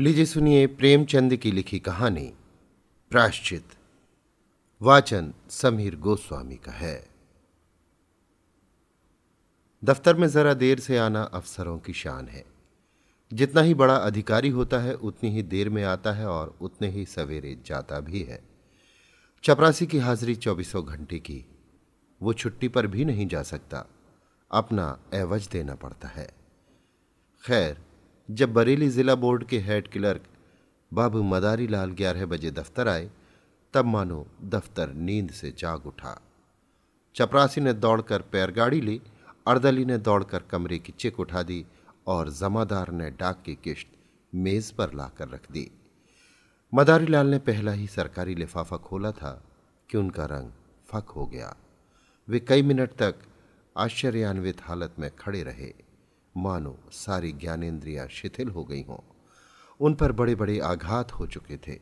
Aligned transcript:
लीजिए 0.00 0.24
सुनिए 0.24 0.66
प्रेमचंद 0.66 1.36
की 1.36 1.52
लिखी 1.52 1.78
कहानी। 1.78 2.32
प्राश्चित। 3.10 3.64
वाचन 4.82 5.34
समीर 5.50 5.96
गोस्वामी 5.96 6.56
का 6.56 6.72
है। 6.72 7.08
दफ्तर 9.84 10.16
में 10.16 10.28
जरा 10.28 10.54
देर 10.54 10.80
से 10.80 10.98
आना 10.98 11.22
अफसरों 11.22 11.78
की 11.78 11.92
शान 11.92 12.28
है। 12.28 12.44
जितना 13.32 13.60
ही 13.60 13.74
बड़ा 13.74 13.96
अधिकारी 13.96 14.48
होता 14.48 14.78
है, 14.78 14.94
उतनी 14.94 15.30
ही 15.30 15.42
देर 15.42 15.68
में 15.68 15.84
आता 15.84 16.12
है 16.12 16.26
और 16.26 16.58
उतने 16.60 16.88
ही 16.88 17.06
सवेरे 17.06 17.58
जाता 17.66 18.00
भी 18.00 18.22
है। 18.22 18.42
चपरासी 19.44 19.86
की 19.86 19.98
हाजिरी 19.98 20.34
चौबीसों 20.34 20.86
घंटे 20.86 21.18
की। 21.18 21.44
वो 22.22 22.32
छुट्टी 22.32 22.68
पर 22.68 22.86
भी 22.86 23.04
नहीं 23.04 23.26
जा 23.26 23.42
सकता। 23.42 23.86
अपना 24.50 25.00
एवज 25.14 25.48
देना 25.48 25.74
पड़ता 25.74 26.08
है। 26.08 26.30
खैर 27.46 27.89
जब 28.30 28.52
बरेली 28.52 28.88
जिला 28.90 29.14
बोर्ड 29.14 29.44
के 29.44 29.58
हेड 29.58 29.88
क्लर्क 29.88 30.22
बाबू 30.94 31.22
मदारी 31.22 31.66
लाल 31.66 31.90
ग्यारह 31.90 32.26
बजे 32.26 32.50
दफ्तर 32.50 32.88
आए, 32.88 33.10
तब 33.74 33.84
मानो 33.84 34.26
दफ्तर 34.42 34.92
नींद 34.92 35.30
से 35.30 35.54
जाग 35.58 35.86
उठा। 35.86 36.20
चपरासी 37.14 37.60
ने 37.60 37.72
दौड़कर 37.72 38.22
पैरगाड़ी 38.22 38.80
ली, 38.80 39.02
अर्दली 39.46 39.84
ने 39.84 39.98
दौड़कर 39.98 40.38
कमरे 40.38 40.78
की 40.78 40.92
चिक 40.92 41.20
उठा 41.20 41.42
दी 41.42 41.66
और 42.06 42.30
जमादार 42.30 42.90
ने 42.90 43.10
डाक 43.10 43.42
की 43.46 43.54
किश्त 43.54 43.88
मेज 44.34 44.70
पर 44.70 44.94
लाकर 44.94 45.28
रख 45.28 45.52
दी। 45.52 45.70
मदारी 46.74 47.06
लाल 47.06 47.26
ने 47.26 47.38
पहला 47.38 47.72
ही 47.72 47.86
सरकारी 47.86 48.34
लिफाफा 48.34 48.76
खोला 48.76 49.12
था 49.12 49.44
कि 49.90 49.98
उनका 49.98 50.24
रंग 50.24 50.50
फक 50.88 51.08
हो 51.08 51.26
गया। 51.26 51.56
वे 52.28 52.40
कई 52.40 52.62
मिनट 52.62 52.90
तक 52.90 53.14
आश्चर्यान्वित 53.76 54.62
हालत 54.62 54.94
में 54.98 55.10
खड़े 55.18 55.42
रहे। 55.42 55.89
मानो 56.36 56.78
सारी 56.92 57.32
ज्ञानेन्द्रियाँ 57.32 58.06
शिथिल 58.08 58.48
हो 58.48 58.64
गई 58.64 58.82
हों। 58.82 58.98
उन 59.80 59.94
पर 59.94 60.12
बड़े 60.12 60.34
बड़े 60.34 60.58
आघात 60.58 61.12
हो 61.12 61.26
चुके 61.26 61.56
थे, 61.56 61.78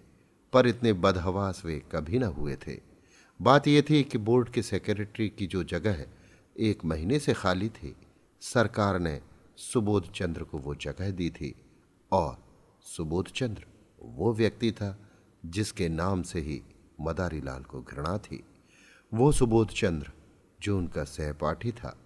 पर 0.53 0.67
इतने 0.67 0.93
बदहवास 0.93 1.63
वे 1.65 1.83
कभी 1.93 2.19
न 2.19 2.23
हुए 2.23 2.57
थे। 2.57 2.81
बात 3.41 3.69
यह 3.69 3.83
थी 3.91 4.03
कि 4.03 4.19
बोर्ड 4.19 4.49
के 4.49 4.63
सेक्रेटरी 4.63 5.29
की 5.29 5.47
जो 5.47 5.65
जगह 5.65 6.05
एक 6.57 6.85
महीने 6.85 7.19
से 7.19 7.35
खाली 7.35 7.69
थी। 7.69 7.97
सरकार 8.41 8.99
ने 8.99 9.21
सुबोध 9.57 10.13
चंद्र 10.13 10.43
को 10.43 10.59
वो 10.59 10.75
जगह 10.75 11.11
दी 11.11 11.31
थी, 11.31 11.55
और 12.13 12.37
सुबोध 12.83 13.29
चंद्र 13.29 13.67
वो 14.03 14.33
व्यक्ति 14.35 14.73
था 14.73 14.99
जिसके 15.47 15.89
नाम 15.89 16.23
से 16.23 16.41
ही 16.41 16.63
मदारी 17.01 17.41
लाल 17.41 17.63
को 17.63 17.81
घृणा 17.83 18.19
थी। 18.19 18.45
वो 19.13 19.33
सुबोध 19.33 19.69
चंद्र 19.69 20.13
जो 20.61 20.79
उनका 20.79 21.05
सहपाठी 21.05 21.73
था, 21.73 21.97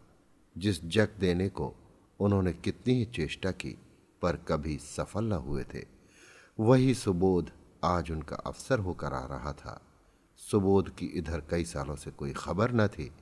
जिस 0.58 0.84
जग 0.84 1.08
देने 1.18 1.48
को 1.48 1.74
उन्होंने 2.22 2.52
कितनी 2.52 2.94
ही 2.94 3.04
चेष्टा 3.04 3.50
की, 3.50 3.78
पर 4.22 4.36
कभी 4.36 4.78
सफल 4.78 5.24
न 5.24 5.32
हुए 5.32 5.64
थे। 5.64 5.84
वही 6.60 6.94
सुबोध 6.94 7.50
आज 7.84 8.10
उनका 8.10 8.36
अफसर 8.36 8.78
होकर 8.78 9.12
आ 9.12 9.26
रहा 9.26 9.52
था। 9.52 9.80
सुबोध 10.36 10.94
की 10.96 11.06
इधर 11.06 11.42
कई 11.50 11.64
सालों 11.64 11.96
से 11.96 12.10
कोई 12.10 12.32
खबर 12.32 12.72
न 12.72 12.88
थी। 12.88 13.12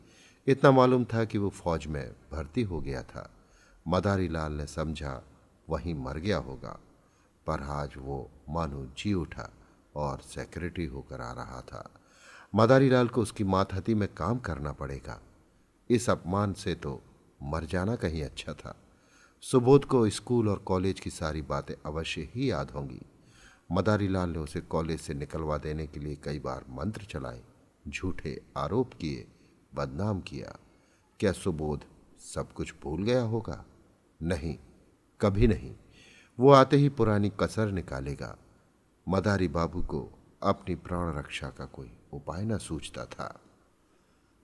इतना 0.47 0.71
मालूम 0.71 1.05
था 1.05 1.25
कि 1.25 1.39
वो 1.39 1.49
फौज 1.49 1.87
में 1.87 2.15
भर्ती 2.33 2.63
हो 2.63 2.81
गया 2.81 3.03
था। 3.03 3.31
मदारी 3.89 4.29
लाल 4.29 4.53
ने 4.53 4.67
समझा, 4.67 5.23
वहीं 5.69 5.95
मर 5.95 6.19
गया 6.19 6.39
होगा। 6.39 6.81
पर 7.47 7.61
आज 7.61 7.95
वो 7.97 8.31
मानो 8.49 8.87
जी 8.87 9.15
उठा 9.15 9.51
और 9.97 10.21
सेक्रेटरी 10.21 10.87
होकर 10.87 11.21
आ 11.21 11.33
रहा 11.33 11.61
था। 11.61 11.91
मदारी 12.55 12.91
लाल 12.91 13.09
को 13.09 13.23
उसकी 13.23 13.45
मातहती 13.45 13.95
में 13.95 14.15
काम 14.15 14.39
करना 14.39 14.73
पड़ेगा। 14.73 15.21
इस 15.91 16.11
अपमान 16.11 16.53
से 16.53 16.75
तो 16.75 17.03
मर 17.43 17.65
जाना 17.65 17.97
कहीं 17.97 18.23
अच्छा 18.23 18.53
था। 18.53 18.75
सुबोध 19.43 19.85
को 19.85 20.11
स्कूल 20.11 20.49
और 20.49 20.59
कॉलेज 20.59 21.01
की 21.01 21.11
सारी 21.11 21.43
बातें 21.43 21.75
अवश्य 21.87 22.29
ही 22.35 22.51
याद 22.51 22.71
होंगी। 22.71 23.03
मदारी 23.73 24.09
लाल 24.09 24.31
ने 24.31 24.39
उसे 24.39 24.61
कॉलेज 24.61 25.01
से 25.01 25.15
निकलवा 25.15 25.59
देने 25.59 25.87
के 25.87 26.01
लिए 26.01 26.17
कई 26.17 26.39
बार 26.39 26.65
मंत्र 26.69 27.03
चलाए, 27.03 27.43
झूठे 27.89 28.41
आरोप 28.57 28.95
किए, 28.95 29.27
बदनाम 29.75 30.21
किया। 30.21 30.59
क्या 31.21 31.33
सुबोध 31.33 31.85
सब 32.19 32.53
कुछ 32.53 32.75
भूल 32.83 33.03
गया 33.03 33.23
होगा? 33.23 33.65
नहीं, 34.23 34.59
कभी 35.21 35.47
नहीं। 35.47 35.75
वो 36.41 36.51
आते 36.51 36.77
ही 36.77 36.89
पुरानी 36.89 37.33
कसर 37.41 37.71
निकालेगा। 37.71 38.39
मदारी 39.09 39.49
बाबू 39.49 39.83
को 39.83 40.09
अपनी 40.43 40.75
प्राण 40.75 41.19
रक्षा 41.19 41.51
का 41.51 41.65
कोई 41.65 41.93
उपाय 42.13 42.45
न 42.45 42.59
सूझता 42.59 43.05
था। 43.05 43.41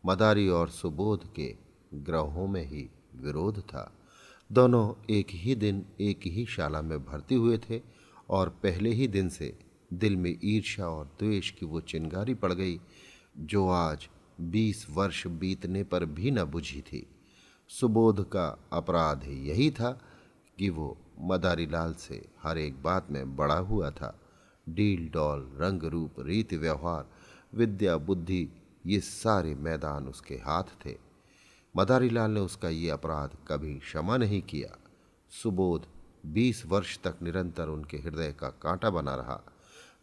मदारी 0.06 0.48
और 0.48 0.68
सुबोध 0.68 1.32
के 1.32 1.56
ग्रहों 1.94 2.46
में 2.46 2.66
ही 2.66 2.90
विरोध 3.16 3.60
था। 3.60 3.95
दोनों 4.52 5.14
एक 5.14 5.26
ही 5.30 5.54
दिन 5.54 5.86
एक 6.00 6.20
ही 6.26 6.46
शाला 6.46 6.82
में 6.82 7.04
भर्ती 7.04 7.34
हुए 7.34 7.58
थे 7.58 7.80
और 8.30 8.48
पहले 8.48 8.90
ही 8.90 9.08
दिन 9.08 9.28
से 9.28 9.58
दिल 9.92 10.16
में 10.16 10.38
ईर्ष्या 10.44 10.88
और 10.88 11.04
द्वेष 11.04 11.50
की 11.50 11.66
वो 11.66 11.80
चिंगारी 11.80 12.34
पड़ 12.34 12.52
गई, 12.52 12.80
जो 13.38 13.68
आज 13.68 14.08
बीस 14.40 14.86
वर्ष 14.90 15.26
बीतने 15.26 15.84
पर 15.84 16.04
भी 16.04 16.30
न 16.30 16.44
बुझी 16.44 16.80
थी। 16.80 17.06
सुबोध 17.68 18.28
का 18.28 18.68
अपराध 18.72 19.24
यही 19.28 19.70
था 19.70 19.90
कि 20.58 20.70
वो 20.70 20.96
मदारी 21.20 21.66
लाल 21.66 21.94
से 21.94 22.24
हर 22.42 22.58
एक 22.58 22.82
बात 22.82 23.10
में 23.10 23.36
बड़ा 23.36 23.58
हुआ 23.58 23.90
था। 23.90 24.20
डील, 24.68 25.08
डॉल, 25.08 25.52
रंग 25.56 25.82
रूप, 25.82 26.14
रीति, 26.20 26.56
व्यवहार, 26.56 27.10
विद्या, 27.54 27.96
बुद्धि, 27.96 28.48
ये 28.86 29.00
सारे 29.00 29.54
मैदान 29.54 30.08
उसके 30.08 30.34
हाथ 30.34 30.64
थे। 30.86 31.06
मदारी 31.76 32.10
लाल 32.10 32.30
ने 32.30 32.40
उसका 32.40 32.68
ये 32.68 32.90
अपराध 32.90 33.30
कभी 33.48 33.74
क्षमा 33.74 34.16
नहीं 34.16 34.42
किया। 34.42 34.78
सुबोध 35.42 35.86
बीस 36.26 36.66
वर्ष 36.66 36.98
तक 36.98 37.16
निरंतर 37.22 37.68
उनके 37.68 37.96
हृदय 37.96 38.32
का 38.32 38.48
कांटा 38.48 38.90
बना 38.90 39.14
रहा। 39.14 39.40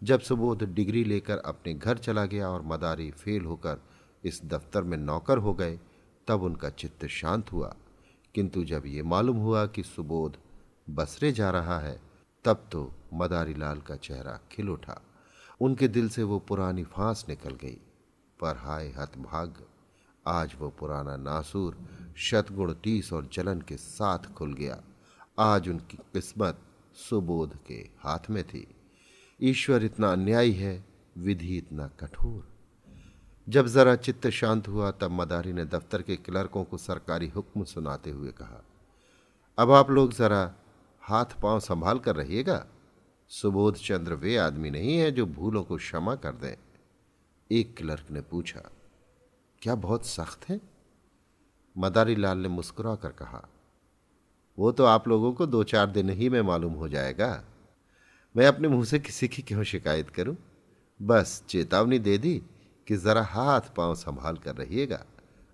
जब 0.04 0.20
सुबोध 0.20 0.64
डिग्री 0.64 1.04
लेकर 1.04 1.38
अपने 1.38 1.74
घर 1.74 1.98
चला 1.98 2.26
गया 2.26 2.50
और 2.50 2.62
मदारी 2.62 3.12
फेल 3.12 3.46
होकर 3.46 3.78
इस 4.24 4.42
दफ्तर 4.46 4.84
में 4.84 4.98
नौकर 4.98 5.38
हो 5.38 5.54
गए, 5.54 5.80
तब 6.28 6.44
उनका 6.44 6.70
चित्त 6.70 7.06
शांत 7.06 7.52
हुआ। 7.52 7.76
किंतु 8.36 8.64
जब 8.64 8.84
ये 8.86 9.04
मालूम 9.04 9.38
हुआ 9.38 9.66
कि 9.66 9.84
सुबोध 9.84 10.38
बसरे 10.90 11.32
जा 11.32 11.50
रहा 11.50 11.80
है, 11.80 12.02
तब 12.46 12.66
तो 12.72 12.92
मदारी 13.14 13.54
लाल 13.54 13.82
का 13.82 13.96
चेहरा 13.96 14.40
खिल 14.52 14.70
उठा। 14.70 15.02
उनके 15.62 15.88
दिल 15.88 16.10
से 16.10 16.24
वो 16.24 16.40
पुरानी 16.40 16.84
फांस 16.84 17.26
निकल 17.30 17.52
गई, 17.52 17.78
पर 18.40 18.58
हाय 18.58 18.88
हत 18.88 19.00
हतभाग्य 19.00 19.66
आज 20.26 20.56
वो 20.60 20.70
पुराना 20.70 21.16
नासूर 21.18 21.78
शतगुण 22.18 22.74
टीस 22.74 23.12
और 23.14 23.30
जलन 23.34 23.62
के 23.62 23.78
साथ 23.78 24.34
खुल 24.34 24.54
गया। 24.54 24.82
आज 25.40 25.70
उनकी 25.70 25.98
किस्मत 26.14 26.60
सुबोध 27.10 27.58
के 27.68 27.76
हाथ 28.00 28.30
में 28.30 28.44
थी। 28.44 28.68
ईश्वर 29.40 29.84
इतना 29.84 30.12
अन्यायी 30.12 30.54
है, 30.54 30.86
विधि 31.18 31.58
इतना 31.58 31.88
कठोर। 31.88 32.48
जब 33.48 33.68
जरा 33.68 33.96
चित्त 33.96 34.28
शांत 34.30 34.68
हुआ, 34.68 34.92
तब 34.92 35.12
मदारी 35.12 35.54
ने 35.54 35.66
दफ्तर 35.66 36.02
के 36.02 36.16
क्लर्कों 36.16 36.64
को 36.64 36.78
सरकारी 36.78 37.28
हुक्म 37.28 37.64
सुनाते 37.64 38.10
हुए 38.10 38.32
कहा, 38.32 38.64
अब 39.58 39.72
आप 39.72 39.90
लोग 39.92 40.14
जरा 40.14 40.54
हाथ 41.04 41.42
पाँव 41.42 41.60
संभाल 41.60 42.00
कर 42.00 42.16
रहिएगा। 42.16 42.66
सुबोध 43.32 43.76
चंद्र 43.76 44.14
वे 44.14 44.38
आदमी 44.38 44.70
नहीं 44.70 44.98
है 44.98 45.12
जो 45.12 45.26
भूलों 45.26 45.64
को 45.64 45.78
क्षमा 45.78 46.16
कर 46.16 46.32
दें। 46.32 46.56
एक 47.52 47.76
क्लर्क 47.78 48.12
ने 48.12 48.22
पूछा 48.22 48.62
क्या 49.64 49.74
बहुत 49.76 50.06
सख्त 50.06 50.50
है? 50.50 50.60
मदारी 51.76 52.16
लाल 52.16 52.38
ने 52.38 52.48
मुस्कुरा 52.48 52.96
कर 52.96 53.10
कहा, 53.10 53.42
वो 54.58 54.72
तो 54.72 54.86
आप 54.86 55.08
लोगों 55.08 55.32
को 55.34 55.46
दो 55.46 55.64
चार 55.64 55.90
दिन 55.90 56.10
ही 56.10 56.30
में 56.30 56.42
मालूम 56.42 56.74
हो 56.74 56.88
जाएगा। 56.90 57.44
मैं 58.36 58.48
अपने 58.48 58.68
मुँह 58.68 58.84
से 58.86 59.00
किसी 59.00 59.28
की 59.28 59.42
क्यों 59.42 59.64
शिकायत 59.64 60.10
करूँ? 60.10 60.36
बस 61.00 61.44
चेतावनी 61.50 62.00
दे 62.00 62.18
दी 62.18 62.34
कि 62.88 62.98
जरा 62.98 63.24
हाथ 63.24 63.74
पाँव 63.78 63.96
संभाल 63.96 64.38
कर 64.38 64.56
रहिएगा। 64.56 65.04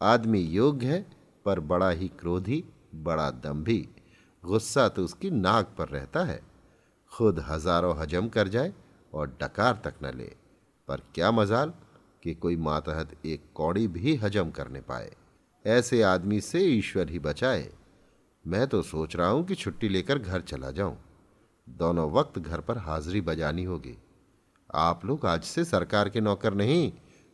आदमी 0.02 0.40
योग्य 0.40 0.88
है, 0.88 1.06
पर 1.46 1.60
बड़ा 1.60 1.90
ही 1.90 2.08
क्रोधी, 2.10 2.64
बड़ा 2.96 3.30
दम्भी। 3.32 3.88
गुस्सा 4.44 4.88
तो 4.88 5.04
उसकी 5.04 5.30
नाक 5.32 5.76
पर 5.78 5.88
रहता 5.88 6.24
है। 6.24 6.42
खुद 7.12 7.40
हज़ारों 7.40 7.96
हजम 7.98 8.30
कर 8.30 8.48
जाए 8.48 8.74
और 9.14 9.38
डकार 9.42 9.82
तक 9.86 10.04
न 10.04 10.18
ले। 10.18 10.36
पर 10.88 11.02
क्या 11.16 11.32
मजाल? 11.32 11.74
कि 12.24 12.34
कोई 12.34 12.56
मातहत 12.56 13.16
एक 13.26 13.44
कौड़ी 13.56 13.88
भी 13.88 14.16
हजम 14.16 14.50
करने 14.50 14.82
पाए। 14.82 15.12
ऐसे 15.66 16.02
आदमी 16.02 16.42
से 16.42 16.60
ईश्वर 16.60 17.10
ही 17.10 17.20
बचाए। 17.20 17.70
मैं 18.46 18.68
तो 18.68 18.82
सोच 18.82 19.16
रहा 19.16 19.28
हूँ 19.28 19.46
कि 19.46 19.56
छुट्टी 19.56 19.90
लेकर 19.90 20.20
घर 20.20 20.42
चला 20.42 20.72
जाऊँ। 20.72 20.98
दोनों 21.70 22.12
वक्त 22.12 22.40
घर 22.40 22.60
पर 22.60 22.78
हाजिरी 22.78 23.22
बजानी 23.22 23.64
होगी। 23.64 23.98
आप 24.76 25.06
लोग 25.06 25.26
आज 25.26 25.44
से 25.44 25.66
सरकार 25.66 26.10
के 26.10 26.22
नौकर 26.22 26.54
नहीं, 26.54 26.92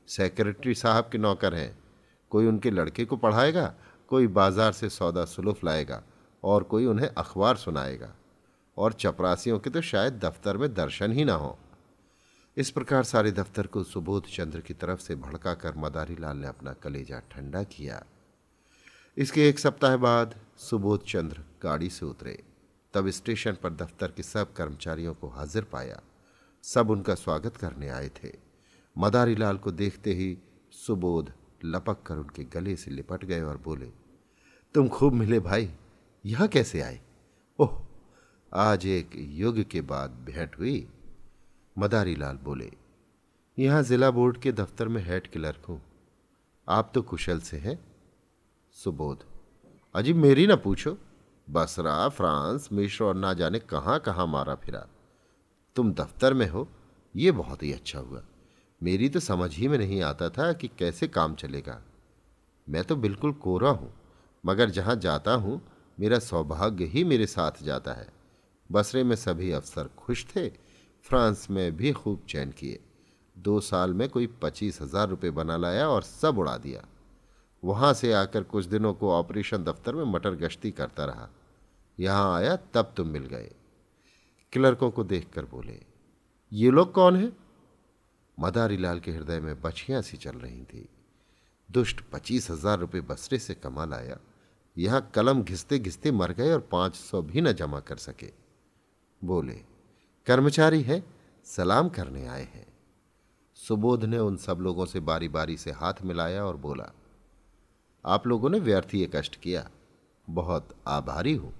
सेक्रेटरी 0.07 0.73
साहब 0.75 1.09
के 1.11 1.17
नौकर 1.17 1.53
हैं। 1.53 1.77
कोई 2.29 2.47
उनके 2.47 2.71
लड़के 2.71 3.05
को 3.05 3.17
पढ़ाएगा, 3.17 3.73
कोई 4.07 4.27
बाज़ार 4.27 4.71
से 4.71 4.89
सौदा 4.89 5.25
सुलूफ 5.25 5.63
लाएगा, 5.63 6.03
और 6.43 6.63
कोई 6.63 6.85
उन्हें 6.85 7.07
अखबार 7.07 7.55
सुनाएगा। 7.55 8.13
और 8.77 8.93
चपरासियों 8.93 9.59
के 9.59 9.69
तो 9.69 9.81
शायद 9.81 10.13
दफ्तर 10.13 10.57
में 10.57 10.73
दर्शन 10.73 11.11
ही 11.11 11.25
ना 11.25 11.33
हो। 11.33 11.57
इस 12.57 12.69
प्रकार 12.71 13.03
सारे 13.03 13.31
दफ्तर 13.31 13.67
को 13.67 13.83
सुबोध 13.83 14.27
चंद्र 14.27 14.59
की 14.61 14.73
तरफ़ 14.73 14.99
से 14.99 15.15
भड़का 15.15 15.53
कर 15.53 15.73
मदारी 15.77 16.15
लाल 16.15 16.37
ने 16.37 16.47
अपना 16.47 16.73
कलेजा 16.73 17.19
ठंडा 17.19 17.63
किया। 17.63 18.05
इसके 19.17 19.49
एक 19.49 19.59
सप्ताह 19.59 19.97
बाद 19.97 20.35
सुबोध 20.57 21.03
चंद्र 21.05 21.43
गाड़ी 21.63 21.89
से 21.89 22.05
उतरे। 22.05 22.43
तब 22.93 23.09
स्टेशन 23.09 23.57
पर 23.63 23.73
दफ्तर 23.73 24.11
के 24.11 24.23
सब 24.23 24.53
कर्मचारियों 24.53 25.13
को 25.13 25.27
हाजिर 25.27 25.63
पाया। 25.63 26.01
सब 26.63 26.89
उनका 26.89 27.15
स्वागत 27.15 27.57
करने 27.57 27.89
आए 27.89 28.09
थे। 28.09 28.31
मदारी 28.97 29.35
लाल 29.35 29.57
को 29.57 29.71
देखते 29.71 30.13
ही 30.13 30.37
सुबोध 30.71 31.33
लपक 31.65 32.03
कर 32.03 32.17
उनके 32.17 32.43
गले 32.43 32.75
से 32.75 32.91
लिपट 32.91 33.25
गए 33.25 33.41
और 33.41 33.57
बोले, 33.57 33.91
तुम 34.75 34.87
खूब 34.87 35.13
मिले 35.13 35.39
भाई, 35.39 35.71
यहाँ 36.25 36.47
कैसे 36.47 36.81
आए? 36.81 37.01
ओह, 37.59 37.85
आज 38.53 38.85
एक 38.85 39.11
युग 39.15 39.63
के 39.63 39.81
बाद 39.81 40.09
भेंट 40.09 40.59
हुई। 40.59 40.87
मदारी 41.75 42.15
लाल 42.15 42.37
बोले, 42.37 42.71
यहाँ 43.57 43.81
जिला 43.83 44.09
बोर्ड 44.11 44.37
के 44.37 44.51
दफ्तर 44.51 44.87
में 44.87 45.01
हेड 45.05 45.27
क्लर्क 45.31 45.65
हूँ। 45.69 45.81
आप 46.67 46.91
तो 46.93 47.01
कुशल 47.01 47.39
से 47.39 47.57
हैं। 47.57 47.77
सुबोध, 48.75 49.25
अजीब 49.95 50.15
मेरी 50.15 50.47
ना 50.47 50.55
पूछो। 50.55 50.97
बसरा, 51.47 52.07
फ्रांस, 52.09 52.69
मिश्र 52.71 53.03
और 53.03 53.15
ना 53.15 53.33
जाने 53.33 53.59
कहाँ 53.59 53.99
कहाँ 53.99 54.27
मारा 54.27 54.55
फिरा। 54.55 54.85
तुम 55.75 55.93
दफ्तर 55.93 56.33
में 56.33 56.47
हो, 56.49 56.67
ये 57.15 57.31
बहुत 57.33 57.63
ही 57.63 57.71
अच्छा 57.73 57.99
हुआ। 57.99 58.23
मेरी 58.81 59.09
तो 59.09 59.19
समझ 59.19 59.53
ही 59.55 59.67
में 59.67 59.77
नहीं 59.77 60.01
आता 60.01 60.29
था 60.29 60.51
कि 60.53 60.67
कैसे 60.79 61.07
काम 61.07 61.35
चलेगा। 61.35 61.81
मैं 62.67 62.83
तो 62.83 62.95
बिल्कुल 62.95 63.33
कोरा 63.33 63.69
हूँ, 63.69 63.93
मगर 64.43 64.69
जहाँ 64.69 64.95
जाता 64.95 65.33
हूँ, 65.33 65.61
मेरा 65.97 66.19
सौभाग्य 66.19 66.85
ही 66.85 67.03
मेरे 67.03 67.25
साथ 67.27 67.63
जाता 67.63 67.93
है। 67.93 68.07
बसरे 68.69 69.03
में 69.03 69.15
सभी 69.15 69.51
अफसर 69.51 69.89
खुश 69.97 70.25
थे 70.25 70.51
फ्रांस 71.05 71.47
में 71.49 71.75
भी 71.77 71.91
खूब 71.91 72.25
चैन 72.29 72.51
किए। 72.51 72.79
दो 73.35 73.59
साल 73.59 73.93
में 73.93 74.07
कोई 74.09 74.27
पच्चीस 74.41 74.81
हज़ार 74.81 75.07
रुपये 75.09 75.31
बना 75.31 75.57
लाया 75.57 75.87
और 75.87 76.03
सब 76.03 76.37
उड़ा 76.37 76.55
दिया। 76.57 76.83
वहाँ 77.63 77.93
से 77.93 78.11
आकर 78.13 78.43
कुछ 78.43 78.65
दिनों 78.65 78.93
को 78.93 79.11
ऑपरेशन 79.11 79.63
दफ्तर 79.63 79.95
में 79.95 80.03
मटर 80.03 80.35
गश्ती 80.35 80.71
करता 80.71 81.05
रहा। 81.05 81.27
यहाँ 81.97 82.35
आया, 82.35 82.55
तब 82.55 82.93
तुम 82.97 83.07
मिल 83.07 83.25
गए। 83.25 83.51
क्लर्कों 84.53 84.89
को 84.91 85.03
देखकर 85.03 85.45
बोले, 85.45 85.79
ये 86.51 86.71
लोग 86.71 86.91
कौन 86.93 87.15
हैं? 87.15 87.31
मदारी 88.37 88.77
लाल 88.77 88.99
के 88.99 89.11
हृदय 89.11 89.39
में 89.39 89.61
बछियाँ 89.61 90.01
सी 90.01 90.17
चल 90.17 90.37
रही 90.37 90.63
थी। 90.63 90.87
दुष्ट 91.69 92.01
पच्चीस 92.11 92.49
हज़ार 92.51 92.79
रुपये 92.79 93.01
बसरे 93.03 93.39
से 93.39 93.53
कमा 93.53 93.85
लाया। 93.85 94.17
यहाँ 94.77 95.09
कलम 95.15 95.43
घिसते 95.43 95.79
घिसते 95.79 96.11
मर 96.11 96.31
गए 96.31 96.51
और 96.53 96.67
पाँच 96.71 96.95
सौ 96.95 97.21
भी 97.21 97.41
न 97.41 97.51
जमा 97.53 97.79
कर 97.79 97.97
सके। 97.99 98.31
बोले 99.21 99.61
कर्मचारी 100.27 100.81
है, 100.81 101.03
सलाम 101.45 101.89
करने 101.89 102.27
आए 102.27 102.43
हैं। 102.43 102.67
सुबोध 103.55 104.05
ने 104.05 104.17
उन 104.17 104.37
सब 104.37 104.57
लोगों 104.57 104.85
से 104.85 104.99
बारी 104.99 105.27
बारी 105.27 105.57
से 105.57 105.71
हाथ 105.71 105.93
मिलाया 106.03 106.45
और 106.45 106.57
बोला, 106.57 106.91
आप 108.05 108.27
लोगों 108.27 108.49
ने 108.49 108.59
व्यर्थ 108.59 108.95
ये 108.95 109.11
कष्ट 109.15 109.35
किया। 109.35 109.69
बहुत 110.29 110.69
आभारी 110.87 111.33
हूँ। 111.33 111.53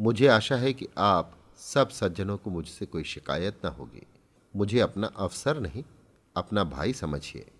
मुझे 0.00 0.26
आशा 0.26 0.56
है 0.56 0.72
कि 0.72 0.88
आप 0.98 1.36
सब 1.58 1.88
सज्जनों 1.88 2.36
को 2.36 2.50
मुझसे 2.50 2.86
कोई 2.86 3.04
शिकायत 3.04 3.60
ना 3.64 3.70
होगी। 3.70 4.06
मुझे 4.56 4.80
अपना 4.80 5.06
अफसर 5.06 5.60
नहीं, 5.60 5.84
अपना 6.36 6.64
भाई 6.64 6.92
समझिए। 6.92 7.50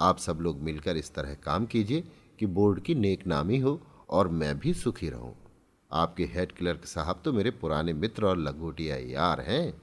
आप 0.00 0.18
सब 0.18 0.38
लोग 0.40 0.60
मिलकर 0.60 0.96
इस 0.96 1.14
तरह 1.14 1.34
काम 1.34 1.66
कीजिए 1.66 2.04
कि 2.38 2.46
बोर्ड 2.46 2.80
की 2.80 2.94
नेक 2.94 3.26
नामी 3.26 3.58
हो 3.58 3.80
और 4.10 4.28
मैं 4.28 4.58
भी 4.58 4.74
सुखी 4.74 5.08
रहूँ। 5.08 5.41
आपके 5.92 6.24
हेड 6.24 6.52
क्लर्क 6.52 6.84
साहब 6.84 7.20
तो 7.24 7.32
मेरे 7.32 7.50
पुराने 7.50 7.92
मित्र 7.92 8.26
और 8.26 8.36
लंगोटिया 8.36 8.96
यार 8.96 9.40
हैं। 9.40 9.82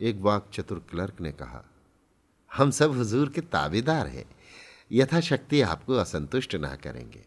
एक 0.00 0.20
वाक 0.20 0.48
चतुर 0.52 0.78
क्लर्क 0.90 1.20
ने 1.20 1.32
कहा, 1.32 1.64
हम 2.52 2.70
सब 2.70 2.96
हुजूर 2.96 3.28
के 3.28 3.40
ताबेदार 3.40 4.06
हैं। 4.06 4.24
यथाशक्ति 4.92 5.60
आपको 5.60 5.94
असंतुष्ट 5.94 6.54
ना 6.54 6.74
करेंगे। 6.76 7.24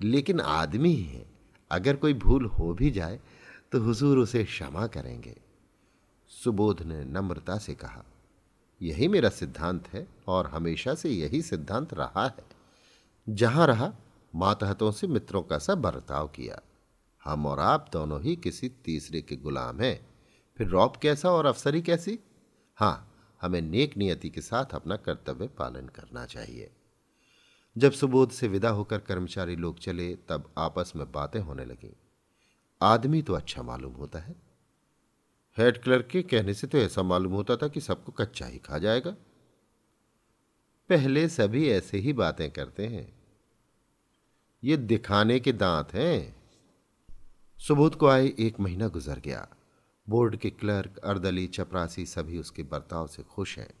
लेकिन 0.00 0.40
आदमी 0.40 0.92
ही 0.92 1.04
है। 1.04 1.26
अगर 1.70 1.96
कोई 1.96 2.14
भूल 2.14 2.44
हो 2.44 2.72
भी 2.74 2.90
जाए 2.90 3.20
तो 3.72 3.80
हुजूर 3.80 4.18
उसे 4.18 4.44
क्षमा 4.44 4.86
करेंगे। 4.86 5.36
सुबोध 6.28 6.82
ने 6.82 7.04
नम्रता 7.04 7.58
से 7.58 7.74
कहा, 7.74 8.04
यही 8.82 9.08
मेरा 9.08 9.28
सिद्धांत 9.28 9.88
है 9.88 10.06
और 10.28 10.46
हमेशा 10.46 10.94
से 10.94 11.10
यही 11.10 11.42
सिद्धांत 11.42 11.94
रहा 11.94 12.26
है। 12.26 12.44
जहाँ 13.28 13.66
रहा, 13.66 13.92
मातहतों 14.34 14.90
से 14.92 15.06
मित्रों 15.06 15.42
का 15.42 15.58
सा 15.58 15.74
बर्ताव 15.74 16.28
किया। 16.28 16.60
हम 17.24 17.46
और 17.46 17.60
आप 17.60 17.90
दोनों 17.92 18.22
ही 18.22 18.36
किसी 18.36 18.68
तीसरे 18.68 19.22
के 19.22 19.36
गुलाम 19.36 19.80
हैं। 19.80 20.06
फिर 20.58 20.68
रौब 20.68 20.96
कैसा 20.96 21.30
और 21.30 21.46
अफसरी 21.46 21.82
कैसी? 21.82 22.18
हाँ 22.76 23.10
हमें 23.42 23.60
नेक 23.60 23.96
नियति 23.96 24.30
के 24.30 24.40
साथ 24.40 24.64
अपना 24.64 24.96
कर्तव्य 24.96 25.46
पालन 25.46 25.88
करना 25.88 26.26
चाहिए। 26.26 26.70
जब 27.78 27.92
सुबोध 27.92 28.30
से 28.30 28.48
विदा 28.48 28.70
होकर 28.70 28.98
कर्मचारी 28.98 29.56
लोग 29.56 29.78
चले, 29.78 30.14
तब 30.14 30.52
आपस 30.58 30.92
में 30.96 31.12
बातें 31.12 31.40
होने 31.40 31.64
लगीं। 31.64 31.92
आदमी 32.82 33.22
तो 33.22 33.32
अच्छा 33.32 33.62
मालूम 33.62 33.92
होता 33.92 34.18
है। 34.18 34.36
हेड 35.58 35.82
क्लर्क 35.82 36.06
के 36.06 36.22
कहने 36.22 36.54
से 36.54 36.66
तो 36.66 36.78
ऐसा 36.78 37.02
मालूम 37.02 37.32
होता 37.32 37.56
था 37.56 37.68
कि 37.68 37.80
सबको 37.80 38.12
कच्चा 38.12 38.46
ही 38.46 38.58
खा 38.58 38.78
जाएगा। 38.78 39.10
पहले 40.88 41.28
सभी 41.28 41.70
ऐसे 41.70 41.98
ही 41.98 42.12
बातें 42.12 42.50
करते 42.50 42.86
हैं। 42.86 43.14
ये 44.64 44.76
दिखाने 44.76 45.40
के 45.40 45.52
दांत 45.52 45.94
हैं। 45.94 46.43
सुबोध 47.68 47.94
को 47.94 48.06
आए 48.06 48.34
एक 48.38 48.60
महीना 48.60 48.88
गुजर 48.88 49.18
गया। 49.18 49.48
बोर्ड 50.08 50.36
के 50.36 50.50
क्लर्क, 50.50 50.98
अर्दली, 50.98 51.46
चपरासी 51.46 52.06
सभी 52.06 52.38
उसके 52.38 52.62
बर्ताव 52.62 53.06
से 53.06 53.22
खुश 53.22 53.58
हैं। 53.58 53.74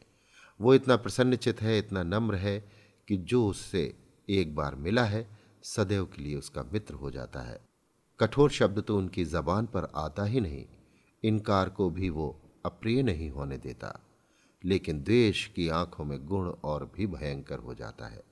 वो 0.60 0.74
इतना 0.74 0.96
प्रसन्नचित 0.96 1.62
है, 1.62 1.78
इतना 1.78 2.02
नम्र 2.02 2.34
है 2.34 2.72
कि 3.08 3.16
जो 3.16 3.48
उससे 3.48 3.96
एक 4.28 4.54
बार 4.54 4.74
मिला 4.74 5.04
है, 5.04 5.38
सदैव 5.62 6.04
के 6.04 6.22
लिए 6.22 6.36
उसका 6.36 6.62
मित्र 6.62 6.94
हो 6.94 7.10
जाता 7.10 7.40
है। 7.40 7.60
कठोर 8.20 8.50
शब्द 8.50 8.82
तो 8.82 8.98
उनकी 8.98 9.24
जबान 9.24 9.66
पर 9.66 9.92
आता 9.96 10.24
ही 10.24 10.40
नहीं। 10.40 10.66
इनकार 11.24 11.68
को 11.68 11.90
भी 11.90 12.10
वो 12.10 12.40
अप्रिय 12.66 13.02
नहीं 13.02 13.30
होने 13.30 13.58
देता। 13.58 14.00
लेकिन 14.64 15.02
द्वेष 15.02 15.46
की 15.46 15.68
आँखों 15.68 16.04
में 16.04 16.26
गुण 16.26 16.48
और 16.48 16.92
भी 16.96 17.06
भयंकर 17.06 17.58
हो 17.58 17.74
जाता 17.74 18.06
है। 18.06 18.22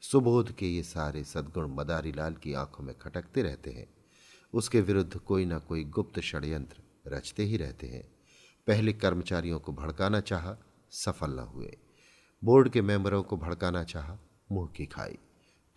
सुबोध 0.00 0.52
के 0.52 0.66
ये 0.66 0.82
सारे 0.82 1.24
सद्गुण 1.24 1.74
मदारी 1.74 2.12
लाल 2.12 2.34
की 2.34 2.52
आँखों 2.52 2.84
में 2.84 2.98
खटकते 2.98 3.42
रहते 3.42 3.70
हैं। 3.70 3.93
उसके 4.54 4.80
विरुद्ध 4.80 5.16
कोई 5.16 5.44
ना 5.44 5.58
कोई 5.58 5.84
गुप्त 5.84 6.20
षड्यंत्र 6.20 6.76
रचते 7.06 7.44
ही 7.44 7.56
रहते 7.56 7.86
हैं। 7.86 8.08
पहले 8.66 8.92
कर्मचारियों 8.92 9.60
को 9.60 9.72
भड़काना 9.72 10.20
चाहा, 10.20 10.56
सफल 10.90 11.30
न 11.30 11.38
हुए। 11.38 11.76
बोर्ड 12.44 12.68
के 12.68 12.82
मेंबरों 12.82 13.22
को 13.22 13.36
भड़काना 13.36 13.84
चाहा, 13.84 14.18
मुँह 14.52 14.68
की 14.68 14.86
खाई। 14.86 15.18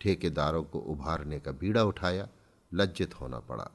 ठेकेदारों 0.00 0.62
को 0.62 0.78
उभारने 0.78 1.40
का 1.40 1.52
बीड़ा 1.52 1.84
उठाया, 1.84 2.28
लज्जित 2.74 3.20
होना 3.20 3.38
पड़ा। 3.38 3.70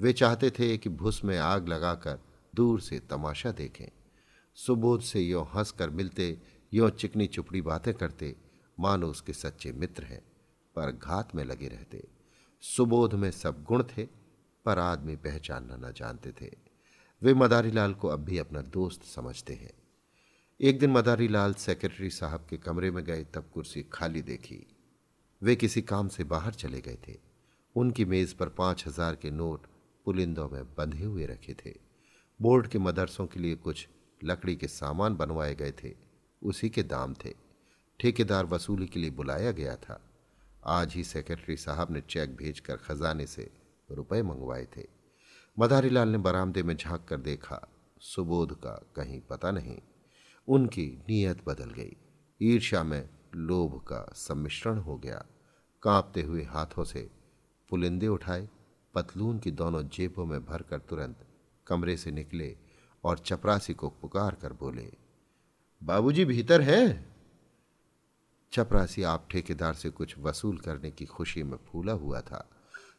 वे 0.00 0.12
चाहते 0.12 0.50
थे 0.50 0.78
कि 0.78 0.88
भूस 0.88 1.24
में 1.24 1.38
आग 1.38 1.68
लगाकर 1.68 2.20
दूर 2.54 2.80
से 2.80 2.98
तमाशा 2.98 3.52
देखें। 3.52 3.88
सुबोध 4.54 5.00
से 5.00 5.20
यों 5.20 5.46
हंस 5.46 5.70
कर 5.70 5.90
मिलते, 5.90 6.38
यों 6.74 6.90
चिकनी 6.90 7.26
चुपड़ी 7.26 7.62
बातें 7.62 7.94
करते, 7.94 8.36
मानो 8.80 9.06
उसके 9.06 9.32
सच्चे 9.32 9.72
मित्र 9.72 10.04
हैं, 10.04 10.22
पर 10.76 10.90
घात 10.90 11.34
में 11.34 11.44
लगे 11.44 11.68
रहते। 11.68 12.08
सुबोध 12.60 13.14
में 13.14 13.30
सब 13.30 13.64
गुण 13.64 13.82
थे 13.82 14.19
पर 14.64 14.78
आदमी 14.78 15.16
पहचानना 15.16 15.88
न 15.88 15.92
जानते 15.92 16.32
थे। 16.32 16.50
वे 17.22 17.34
मदारी 17.34 17.70
लाल 17.70 17.94
को 17.94 18.08
अब 18.08 18.24
भी 18.24 18.38
अपना 18.38 18.60
दोस्त 18.62 19.04
समझते 19.04 19.54
हैं। 19.54 19.72
एक 20.60 20.78
दिन 20.78 20.90
मदारी 20.90 21.28
लाल 21.28 21.54
सेक्रेटरी 21.54 22.10
साहब 22.10 22.46
के 22.50 22.56
कमरे 22.56 22.90
में 22.90 23.04
गए, 23.04 23.24
तब 23.24 23.50
कुर्सी 23.54 23.82
खाली 23.92 24.22
देखी। 24.22 24.66
वे 25.42 25.56
किसी 25.56 25.82
काम 25.82 26.08
से 26.08 26.24
बाहर 26.24 26.52
चले 26.52 26.80
गए 26.80 26.98
थे। 27.08 27.18
उनकी 27.76 28.04
मेज 28.04 28.32
पर 28.32 28.48
पाँच 28.48 28.86
हज़ार 28.86 29.16
के 29.16 29.30
नोट 29.30 29.66
पुलिंदों 30.04 30.48
में 30.48 30.64
बंधे 30.64 31.04
हुए 31.04 31.26
रखे 31.26 31.54
थे। 31.54 31.74
बोर्ड 32.40 32.66
के 32.66 32.78
मदरसों 32.78 33.26
के 33.26 33.40
लिए 33.40 33.54
कुछ 33.54 33.88
लकड़ी 34.24 34.56
के 34.56 34.68
सामान 34.68 35.16
बनवाए 35.16 35.54
गए 35.54 35.72
थे। 35.84 35.94
उसी 36.42 36.68
के 36.70 36.82
दाम 36.82 37.14
थे। 37.14 37.34
ठेकेदार 38.00 38.46
वसूली 38.46 38.86
के 38.86 39.00
लिए 39.00 39.10
बुलाया 39.10 39.50
गया 39.52 39.76
था। 39.76 40.00
आज 40.66 40.94
ही 40.94 41.04
सेक्रेटरी 41.04 41.56
साहब 41.56 41.90
ने 41.90 42.00
चेक 42.00 42.36
भेजकर 42.36 42.76
खजाने 42.76 43.26
से 43.26 43.50
रुपए 43.94 44.22
मंगवाए 44.22 44.68
थे। 44.76 44.86
मदारीलाल 45.58 46.08
ने 46.08 46.18
बरामदे 46.18 46.62
में 46.62 46.76
झाँक 46.76 47.04
कर 47.08 47.16
देखा, 47.16 47.68
सुबोध 48.00 48.60
का 48.60 48.86
कहीं 48.96 49.20
पता 49.20 49.50
नहीं। 49.50 49.78
उनकी 50.48 50.86
नीयत 51.08 51.44
बदल 51.46 51.70
गई। 51.70 51.96
ईर्ष्या 52.42 52.82
में 52.82 53.08
लोभ 53.34 53.78
का 53.78 54.12
सम्मिश्रण 54.14 54.78
हो 54.78 54.96
गया। 54.96 55.26
कांपते 55.82 56.22
हुए 56.22 56.44
हाथों 56.44 56.84
से 56.84 57.10
पुलिंदे 57.70 58.08
उठाए। 58.08 58.48
पतलून 58.94 59.38
की 59.38 59.50
दोनों 59.50 59.82
जेबों 59.82 60.26
में 60.26 60.44
भरकर 60.44 60.78
तुरंत 60.78 61.26
कमरे 61.66 61.96
से 61.96 62.10
निकले 62.10 62.56
और 63.04 63.18
चपरासी 63.18 63.74
को 63.74 63.88
पुकार 63.88 64.34
कर 64.34 64.52
बोले, 64.52 64.92
बाबूजी, 65.82 66.24
भीतर 66.24 66.60
हैं? 66.60 67.16
चपरासी 68.52 69.02
आप 69.02 69.28
ठेकेदार 69.30 69.74
से 69.74 69.90
कुछ 69.90 70.18
वसूल 70.18 70.58
करने 70.58 70.90
की 70.90 71.06
खुशी 71.06 71.42
में 71.42 71.56
फूला 71.56 71.92
हुआ 71.92 72.20
था। 72.20 72.50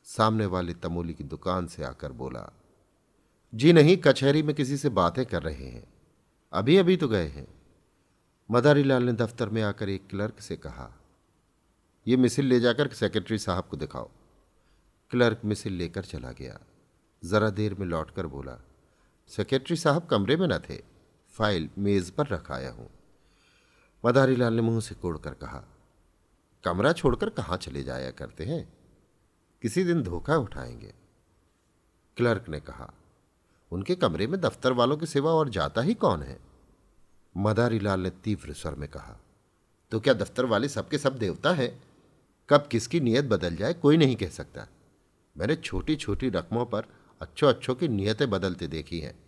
सामने 0.08 0.46
वाली 0.46 0.74
तमोली 0.74 1.14
की 1.14 1.24
दुकान 1.24 1.68
से 1.68 1.84
आकर 1.84 2.12
बोला, 2.12 2.52
जी 3.54 3.74
नहीं, 3.74 3.98
कचहरी 3.98 4.44
में 4.44 4.56
किसी 4.56 4.78
से 4.78 4.90
बातें 4.90 5.26
कर 5.26 5.44
रहे 5.44 5.68
हैं। 5.68 5.84
अभी 6.54 6.78
अभी 6.78 6.98
तो 6.98 7.08
गए 7.08 7.28
हैं। 7.28 7.48
मदारी 8.50 8.84
लाल 8.84 9.04
ने 9.04 9.14
दफ्तर 9.14 9.50
में 9.50 9.62
आकर 9.62 9.90
एक 9.90 10.08
क्लर्क 10.08 10.40
से 10.40 10.56
कहा 10.56 10.92
यह 12.08 12.18
मिसिल 12.18 12.46
ले 12.46 12.60
जाकर 12.60 12.88
सेक्रेटरी 12.88 13.38
साहब 13.38 13.64
को 13.64 13.78
दिखाओ। 13.78 14.10
क्लर्क 15.12 15.42
मिसिल 15.46 15.74
लेकर 15.74 16.06
चला 16.06 16.32
गया। 16.32 16.60
जरा 17.24 17.50
देर 17.50 17.74
में 17.76 17.86
लौटकर 17.86 18.28
बोला, 18.28 18.58
सेक्रेटरी 19.28 19.76
साहब 19.76 20.06
कमरे 20.06 20.38
में 20.38 20.48
न 20.48 20.58
थे, 20.60 20.78
फ़ाइल 21.36 21.70
मेज 21.78 22.12
पर 22.12 22.28
रखाया 22.28 22.72
हूँ। 22.72 22.90
मदारी 24.06 24.36
लाल 24.36 24.54
ने 24.54 24.62
मुँह 24.62 24.80
से 24.80 24.96
कोड़कर 24.96 25.34
कहा, 25.34 25.64
कमरा 26.64 26.94
छोड़कर 26.94 27.30
कहाँ 27.30 27.58
चले 27.58 27.84
जाया 27.84 28.12
करते 28.12 28.46
हैं? 28.46 28.81
किसी 29.62 29.84
दिन 29.84 30.02
धोखा 30.02 30.36
उठाएँगे। 30.36 30.94
क्लर्क 32.18 32.50
ने 32.50 32.60
कहा, 32.60 32.94
उनके 33.72 33.96
कमरे 33.96 34.28
में 34.28 34.42
दफ्तर 34.42 34.74
वालों 34.74 34.98
की 34.98 35.06
सेवा 35.06 35.32
और 35.32 35.50
जाता 35.50 35.82
ही 35.82 35.94
कौन 35.94 36.24
है? 36.24 36.40
मदारी 37.38 37.80
लाल 37.80 38.00
ने 38.00 38.10
तीव्र 38.10 38.54
स्वर 38.54 38.76
में 38.76 38.90
कहा 38.90 39.20
तो 39.92 40.00
क्या 40.00 40.14
दफ्तर 40.14 40.46
वाले 40.46 40.70
सबके 40.70 40.98
सब 40.98 41.18
देवता 41.18 41.54
है? 41.54 41.82
कब 42.50 42.68
किसकी 42.72 43.00
नीयत 43.00 43.26
बदल 43.26 43.56
जाए 43.56 43.74
कोई 43.74 43.98
नहीं 43.98 44.16
कह 44.16 44.30
सकता। 44.30 44.68
मैंने 45.38 45.56
छोटी 45.56 45.96
छोटी 45.96 46.30
रकमों 46.30 46.66
पर 46.66 46.86
अच्छों 47.22 47.50
अच्छों 47.50 47.76
की 47.76 47.88
नीयतें 47.88 48.30
बदलते 48.30 48.68
देखी 48.68 49.00
हैं। 49.00 49.20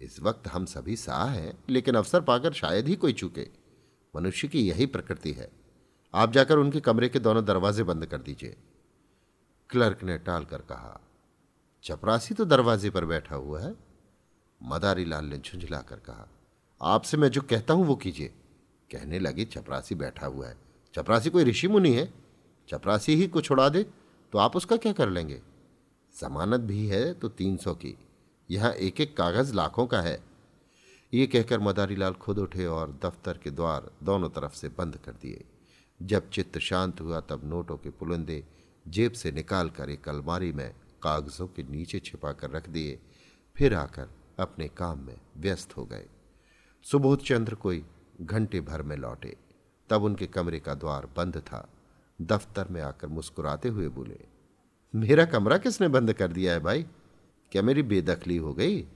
इस 0.00 0.20
वक्त 0.20 0.48
हम 0.48 0.64
सभी 0.64 0.96
साह 0.96 1.30
हैं, 1.30 1.64
लेकिन 1.68 1.94
अवसर 1.94 2.20
पाकर 2.20 2.52
शायद 2.52 2.88
ही 2.88 2.96
कोई 2.96 3.12
चूके। 3.12 3.48
मनुष्य 4.16 4.48
की 4.48 4.68
यही 4.68 4.86
प्रकृति 4.86 5.32
है। 5.32 5.50
आप 6.14 6.32
जाकर 6.32 6.58
उनके 6.58 6.80
कमरे 6.80 7.08
के 7.08 7.18
दोनों 7.18 7.44
दरवाजे 7.44 7.82
बंद 7.82 8.06
कर 8.06 8.18
दीजिए। 8.18 8.56
क्लर्क 9.72 10.02
ने 10.02 10.16
टाल 10.18 10.44
कर 10.44 10.60
कहा, 10.62 11.00
चपरासी 11.84 12.34
तो 12.34 12.44
दरवाजे 12.44 12.90
पर 12.90 13.04
बैठा 13.04 13.36
हुआ 13.36 13.60
है। 13.60 13.74
मदारी 14.60 15.04
लाल 15.04 15.24
ने 15.24 15.38
झुंझला 15.38 15.78
कर 15.80 15.96
कहा, 15.98 16.28
आपसे 16.80 17.16
मैं 17.16 17.28
जो 17.28 17.40
कहता 17.40 17.74
हूँ 17.74 17.84
वो 17.86 17.96
कीजिए। 17.96 18.28
कहने 18.90 19.18
लगे, 19.18 19.44
चपरासी 19.44 19.94
बैठा 19.94 20.26
हुआ 20.26 20.48
है। 20.48 20.56
चपरासी 20.94 21.30
कोई 21.30 21.44
ऋषि 21.44 21.68
मुनि 21.68 21.94
है? 21.94 22.12
चपरासी 22.68 23.14
ही 23.14 23.26
कुछ 23.28 23.50
उड़ा 23.52 23.68
दे 23.68 23.82
तो 24.32 24.38
आप 24.38 24.56
उसका 24.56 24.76
क्या 24.76 24.92
कर 24.92 25.08
लेंगे? 25.08 25.40
जमानत 26.14 26.60
भी 26.60 26.86
है 26.86 27.12
तो 27.14 27.28
तीन 27.30 27.56
सौ 27.56 27.74
की। 27.74 27.96
यहाँ 28.48 28.72
एक 28.72 29.00
एक 29.00 29.16
कागज़ 29.16 29.54
लाखों 29.54 29.86
का 29.86 30.00
है। 30.00 30.18
ये 31.12 31.26
कहकर 31.26 31.60
मदारी 31.60 31.96
लाल 31.96 32.14
खुद 32.14 32.38
उठे 32.38 32.66
और 32.66 32.98
दफ्तर 33.04 33.38
के 33.38 33.50
द्वार 33.50 33.90
दोनों 34.02 34.28
तरफ़ 34.30 34.54
से 34.54 34.68
बंद 34.68 34.96
कर 34.96 35.12
दिए। 35.12 35.44
जब 36.00 36.28
चित्त 36.30 36.58
शांत 36.58 37.00
हुआ, 37.00 37.20
तब 37.20 37.40
नोटों 37.44 37.76
के 37.76 37.90
पुलंदे 37.90 38.44
जेब 38.88 39.12
से 39.12 39.32
निकाल 39.32 39.70
कर 39.70 39.90
एक 39.90 40.08
अलमारी 40.08 40.52
में 40.52 40.74
कागजों 41.02 41.48
के 41.48 41.62
नीचे 41.62 42.00
छिपा 42.00 42.32
कर 42.32 42.50
रख 42.50 42.68
दिए। 42.68 43.00
फिर 43.56 43.74
आकर 43.74 44.08
अपने 44.38 44.68
काम 44.68 44.98
में 44.98 45.20
व्यस्त 45.36 45.76
हो 45.76 45.84
गए। 45.84 46.06
सुबोध 46.82 47.22
चंद्र 47.22 47.54
कोई 47.54 47.86
घंटे 48.20 48.60
भर 48.60 48.82
में 48.82 48.96
लौटे। 48.96 49.36
तब 49.90 50.02
उनके 50.02 50.26
कमरे 50.26 50.60
का 50.60 50.74
द्वार 50.74 51.06
बंद 51.16 51.36
था। 51.36 51.68
दफ्तर 52.22 52.68
में 52.68 52.82
आकर 52.82 53.08
मुस्कुराते 53.08 53.68
हुए 53.68 53.88
बोले, 53.88 54.20
मेरा 54.94 55.24
कमरा 55.24 55.58
किसने 55.58 55.88
बंद 55.88 56.12
कर 56.12 56.32
दिया 56.32 56.52
है 56.52 56.60
भाई? 56.60 56.82
क्या 57.52 57.62
मेरी 57.62 57.82
बेदखली 57.82 58.36
हो 58.36 58.54
गई? 58.54 58.86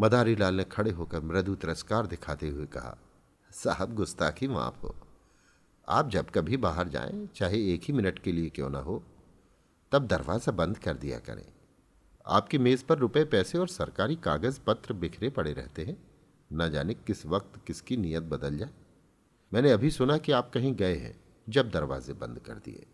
मदारी 0.00 0.36
लाल 0.36 0.54
ने 0.54 0.64
खड़े 0.64 0.90
होकर 0.90 1.20
मृदु 1.20 1.54
तिरस्कार 1.54 2.06
दिखाते 2.06 2.48
हुए 2.48 2.66
कहा, 2.66 2.98
साहब, 3.52 3.94
गुस्ताखी 3.94 4.48
माफ़ 4.48 4.80
हो। 4.82 4.94
आप 5.88 6.08
जब 6.08 6.30
कभी 6.30 6.56
बाहर 6.56 6.88
जाएँ, 6.88 7.28
चाहे 7.34 7.74
एक 7.74 7.82
ही 7.84 7.92
मिनट 7.92 8.18
के 8.18 8.32
लिए 8.32 8.50
क्यों 8.50 8.70
ना 8.70 8.78
हो, 8.78 9.04
तब 9.92 10.06
दरवाज़ा 10.06 10.52
बंद 10.52 10.78
कर 10.78 10.96
दिया 10.96 11.18
करें। 11.18 11.52
आपकी 12.26 12.58
मेज़ 12.58 12.84
पर 12.84 12.98
रुपए, 12.98 13.24
पैसे 13.24 13.58
और 13.58 13.68
सरकारी 13.68 14.16
कागज़ 14.16 14.60
पत्र 14.66 14.94
बिखरे 14.94 15.30
पड़े 15.30 15.52
रहते 15.52 15.84
हैं। 15.84 16.10
न 16.52 16.70
जाने 16.70 16.94
किस 16.94 17.26
वक्त 17.26 17.60
किसकी 17.66 17.96
नीयत 17.96 18.22
बदल 18.22 18.58
जाए। 18.58 18.70
मैंने 19.52 19.70
अभी 19.70 19.90
सुना 19.90 20.18
कि 20.18 20.32
आप 20.32 20.50
कहीं 20.54 20.74
गए 20.74 20.96
हैं, 20.96 21.20
जब 21.48 21.70
दरवाजे 21.70 22.12
बंद 22.12 22.38
कर 22.38 22.54
दिए। 22.54 22.86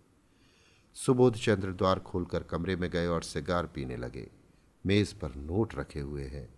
सुबोध 0.94 1.36
चंद्र 1.36 1.72
द्वार 1.72 1.98
खोलकर 1.98 2.42
कमरे 2.42 2.76
में 2.76 2.90
गए 2.90 3.06
और 3.06 3.22
सिगार 3.22 3.66
पीने 3.66 3.96
लगे। 3.96 4.30
मेज़ 4.86 5.14
पर 5.14 5.34
नोट 5.34 5.74
रखे 5.74 6.00
हुए 6.00 6.24
हैं। 6.24 6.54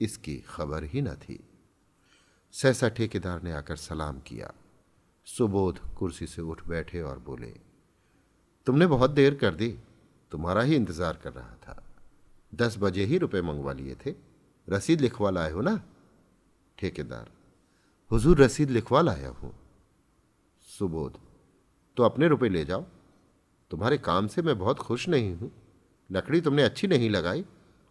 इसकी 0.00 0.36
खबर 0.36 0.84
ही 0.84 1.02
न 1.02 1.14
थी। 1.14 1.48
सहसा 2.52 2.88
ठेकेदार 2.88 3.42
ने 3.42 3.52
आकर 3.52 3.76
सलाम 3.76 4.20
किया। 4.20 4.52
सुबोध 5.28 5.78
कुर्सी 5.94 6.26
से 6.26 6.42
उठ 6.42 6.62
बैठे 6.68 7.00
और 7.02 7.18
बोले, 7.18 7.52
तुमने 8.66 8.86
बहुत 8.86 9.10
देर 9.10 9.34
कर 9.34 9.54
दी, 9.54 9.68
तुम्हारा 10.32 10.62
ही 10.62 10.74
इंतज़ार 10.76 11.18
कर 11.22 11.32
रहा 11.32 11.54
था। 11.56 11.82
दस 12.52 12.76
बजे 12.80 13.04
ही 13.04 13.18
रुपए 13.18 13.42
मंगवा 13.42 13.72
लिए 13.72 13.96
थे। 13.96 14.14
रसीद 14.68 15.00
लिखवा 15.00 15.30
लाए 15.30 15.50
हो 15.52 15.60
ना? 15.60 15.80
ठेकेदार, 16.78 17.28
हुजूर 18.10 18.38
रसीद 18.38 18.70
लिखवा 18.70 19.00
लाया 19.00 19.28
हूँ। 19.30 19.52
सुबोध 20.68 21.18
तो 21.96 22.02
अपने 22.02 22.28
रुपए 22.28 22.48
ले 22.48 22.64
जाओ। 22.64 22.84
तुम्हारे 23.70 23.98
काम 23.98 24.26
से 24.26 24.42
मैं 24.42 24.58
बहुत 24.58 24.78
खुश 24.78 25.08
नहीं 25.08 25.34
हूँ। 25.36 25.50
लकड़ी 26.10 26.40
तुमने 26.40 26.62
अच्छी 26.62 26.86
नहीं 26.86 27.10
लगाई 27.10 27.44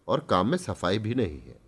और 0.07 0.25
काम 0.29 0.47
में 0.47 0.57
सफ़ाई 0.57 0.99
भी 0.99 1.15
नहीं 1.15 1.39
है। 1.39 1.59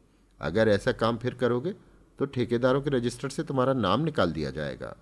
अगर 0.42 0.70
ऐसा 0.70 0.92
काम 0.94 1.18
फिर 1.18 1.34
करोगे 1.36 1.76
तो 2.20 2.26
ठेकेदारों 2.28 2.82
के 2.82 2.90
रजिस्टर 2.90 3.30
से 3.30 3.44
तुम्हारा 3.44 3.74
नाम 3.76 4.02
निकाल 4.02 4.32
दिया 4.32 4.52
जाएगा। 4.52 4.96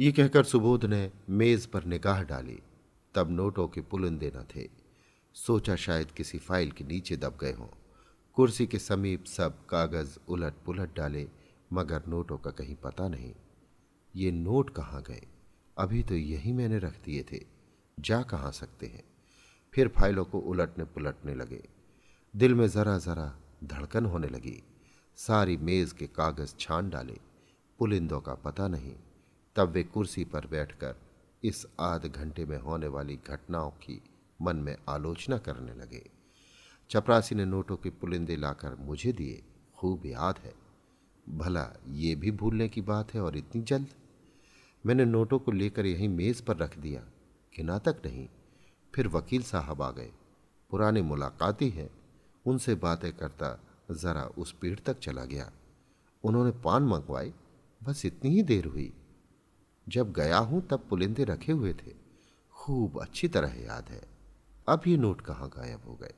ये 0.00 0.12
कहकर 0.12 0.44
सुबोध 0.44 0.84
ने 0.84 1.12
मेज 1.30 1.66
पर 1.66 1.84
निगाह 1.84 2.22
डाली। 2.22 2.58
तब 3.14 3.30
नोटों 3.30 3.68
के 3.68 3.80
पुलंदे 3.80 4.32
न 4.36 4.46
थे। 4.56 4.68
सोचा 5.34 5.76
शायद 5.76 6.10
किसी 6.10 6.38
फ़ाइल 6.38 6.70
के 6.70 6.84
नीचे 6.84 7.16
दब 7.16 7.38
गए 7.40 7.52
हों। 7.52 7.66
कुर्सी 8.34 8.66
के 8.66 8.78
समीप 8.78 9.24
सब 9.24 9.66
कागज़ 9.66 10.18
उलट 10.28 10.54
पुलट 10.66 10.96
डाले, 10.96 11.28
मगर 11.72 12.02
नोटों 12.08 12.38
का 12.38 12.50
कहीं 12.50 12.76
पता 12.76 13.08
नहीं। 13.08 13.34
ये 14.16 14.30
नोट 14.30 14.70
कहाँ 14.70 15.02
गए? 15.02 15.26
अभी 15.78 16.02
तो 16.02 16.14
यही 16.14 16.52
मैंने 16.52 16.78
रख 16.78 17.04
दिए 17.04 17.24
थे। 17.32 17.46
जा 18.00 18.22
कहाँ 18.22 18.52
सकते 18.52 18.86
हैं? 18.86 19.04
फिर 19.74 19.88
फाइलों 19.88 20.24
को 20.24 20.38
उलटने 20.38 20.84
पुलटने 20.84 21.34
लगे। 21.34 21.68
दिल 22.36 22.54
में 22.54 22.66
ज़रा 22.66 22.98
ज़रा 22.98 23.40
धड़कन 23.64 24.04
होने 24.06 24.28
लगी। 24.28 24.62
सारी 25.16 25.56
मेज़ 25.56 25.94
के 25.94 26.06
कागज़ 26.06 26.54
छान 26.60 26.90
डाले। 26.90 27.18
पुलिंदों 27.78 28.20
का 28.20 28.34
पता 28.34 28.68
नहीं। 28.68 28.94
तब 29.56 29.68
वे 29.68 29.82
कुर्सी 29.84 30.24
पर 30.24 30.46
बैठकर 30.46 30.94
इस 31.42 31.66
आध 31.80 32.06
घंटे 32.06 32.44
में 32.44 32.58
होने 32.58 32.86
वाली 32.86 33.18
घटनाओं 33.26 33.70
की 33.70 34.00
मन 34.42 34.56
में 34.56 34.76
आलोचना 34.88 35.38
करने 35.38 35.74
लगे। 35.74 36.02
चपरासी 36.90 37.34
ने 37.34 37.44
नोटों 37.44 37.76
के 37.76 37.90
पुलिंदे 37.90 38.36
लाकर 38.36 38.74
मुझे 38.74 39.12
दिए, 39.12 39.42
खूब 39.76 40.06
याद 40.06 40.38
है। 40.38 40.54
भला 41.26 41.66
ये 41.88 42.14
भी 42.14 42.30
भूलने 42.30 42.68
की 42.68 42.80
बात 42.80 43.14
है 43.14 43.20
और 43.20 43.36
इतनी 43.36 43.62
जल्द? 43.62 43.88
मैंने 44.86 45.04
नोटों 45.04 45.38
को 45.38 45.52
लेकर 45.52 45.86
यहीं 45.86 46.08
मेज 46.08 46.40
पर 46.40 46.56
रख 46.56 46.78
दिया 46.78 47.00
गिना 47.52 47.78
तक 47.78 48.02
नहीं, 48.06 48.28
फिर 48.94 49.08
वकील 49.08 49.42
साहब 49.42 49.82
आ 49.82 49.90
गए। 49.90 50.10
पुराने 50.70 51.02
मुलाकाती 51.02 51.68
हैं, 51.70 51.90
उनसे 52.46 52.74
बातें 52.74 53.12
करता 53.12 53.58
ज़रा 53.90 54.22
उस 54.38 54.52
पेड़ 54.52 54.78
तक 54.78 54.98
चला 54.98 55.24
गया। 55.24 55.50
उन्होंने 56.24 56.50
पान 56.64 56.82
मंगवाए, 56.82 57.32
बस 57.80 58.04
इतनी 58.06 58.30
ही 58.30 58.42
देर 58.42 58.66
हुई। 58.66 58.92
जब 59.86 60.12
गया 60.12 60.38
हूँ 60.38 60.66
तब 60.68 60.86
पुलिंदे 60.90 61.24
रखे 61.24 61.52
हुए 61.52 61.72
थे। 61.72 61.94
खूब 62.56 63.00
अच्छी 63.02 63.28
तरह 63.28 63.54
याद 63.62 63.88
है। 63.88 64.02
अब 64.68 64.82
ये 64.86 64.96
नोट 64.96 65.20
कहाँ 65.20 65.48
गायब 65.48 65.84
हो 65.86 65.94
गए? 65.94 66.14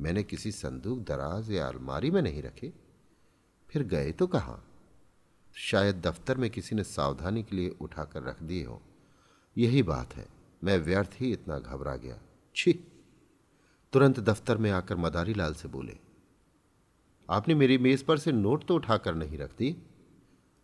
मैंने 0.00 0.22
किसी 0.22 0.52
संदूक, 0.52 0.98
दराज 0.98 1.50
या 1.50 1.66
अलमारी 1.66 2.10
में 2.10 2.20
नहीं 2.22 2.42
रखे। 2.42 2.72
फिर 3.70 3.82
गए 3.82 4.12
तो 4.12 4.26
कहाँ? 4.26 4.62
शायद 5.54 6.00
दफ्तर 6.00 6.36
में 6.36 6.50
किसी 6.50 6.76
ने 6.76 6.84
सावधानी 6.84 7.42
के 7.42 7.56
लिए 7.56 7.68
उठाकर 7.80 8.22
रख 8.22 8.42
दिए 8.42 8.64
हो। 8.64 8.80
यही 9.56 9.82
बात 9.82 10.14
है, 10.14 10.26
मैं 10.64 10.78
व्यर्थ 10.78 11.10
ही 11.20 11.32
इतना 11.32 11.58
घबरा 11.58 11.96
गया। 11.96 12.18
छी! 12.56 12.72
तुरंत 13.92 14.20
दफ्तर 14.20 14.56
में 14.56 14.70
आकर 14.70 14.96
मदारी 14.96 15.34
लाल 15.34 15.54
से 15.54 15.68
बोले, 15.68 15.98
आपने 17.28 17.54
मेरी 17.54 17.78
मेज 17.78 18.02
पर 18.02 18.18
से 18.18 18.32
नोट 18.32 18.64
तो 18.64 18.74
उठाकर 18.74 19.14
नहीं 19.14 19.38
रख 19.38 19.56
दी? 19.58 19.76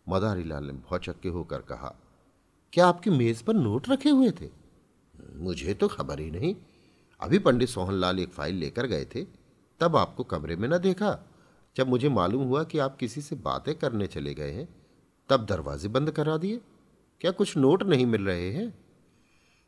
मदारी 0.09 0.43
लाल 0.43 0.63
ने 0.63 0.73
भौचक्के 0.73 1.29
होकर 1.29 1.61
कहा 1.61 1.95
क्या 2.73 2.87
आपकी 2.87 3.09
मेज 3.09 3.41
पर 3.41 3.53
नोट 3.53 3.89
रखे 3.89 4.09
हुए 4.09 4.31
थे? 4.31 4.49
मुझे 5.35 5.73
तो 5.73 5.87
खबर 5.87 6.19
ही 6.19 6.29
नहीं। 6.31 6.55
अभी 7.19 7.39
पंडित 7.39 7.69
सोहनलाल 7.69 8.19
एक 8.19 8.33
फ़ाइल 8.33 8.55
लेकर 8.55 8.85
गए 8.87 9.05
थे, 9.05 9.23
तब 9.81 9.95
आपको 9.95 10.23
कमरे 10.23 10.55
में 10.55 10.67
न 10.69 10.77
देखा। 10.77 11.17
जब 11.75 11.87
मुझे 11.87 12.09
मालूम 12.09 12.43
हुआ 12.43 12.63
कि 12.63 12.79
आप 12.79 12.95
किसी 12.97 13.21
से 13.21 13.35
बातें 13.37 13.73
करने 13.75 14.07
चले 14.07 14.33
गए 14.33 14.51
हैं, 14.51 14.67
तब 15.29 15.45
दरवाजे 15.45 15.87
बंद 15.87 16.11
करा 16.11 16.37
दिए। 16.37 16.61
क्या 17.21 17.31
कुछ 17.31 17.55
नोट 17.57 17.83
नहीं 17.83 18.05
मिल 18.05 18.25
रहे 18.25 18.51
हैं? 18.51 18.73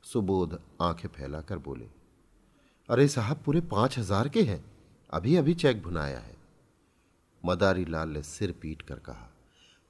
सुबोध 0.04 0.60
आँखें 0.82 1.08
फैलाकर 1.10 1.58
बोले, 1.60 1.88
अरे 2.90 3.08
साहब, 3.08 3.42
पूरे 3.46 3.62
पाँच 3.62 3.98
हज़ार 3.98 4.30
के 4.30 4.42
हैं। 4.44 4.64
अभी 5.10 5.36
अभी 5.36 5.54
चेक 5.56 5.82
भुनाया 5.84 6.20
है। 6.20 6.36
मदारी 7.44 7.86
लाल 7.86 8.10
ने 8.10 8.22
सिर 8.24 8.52
पीट 8.62 8.82
कर 8.82 9.00
कहा, 9.00 9.30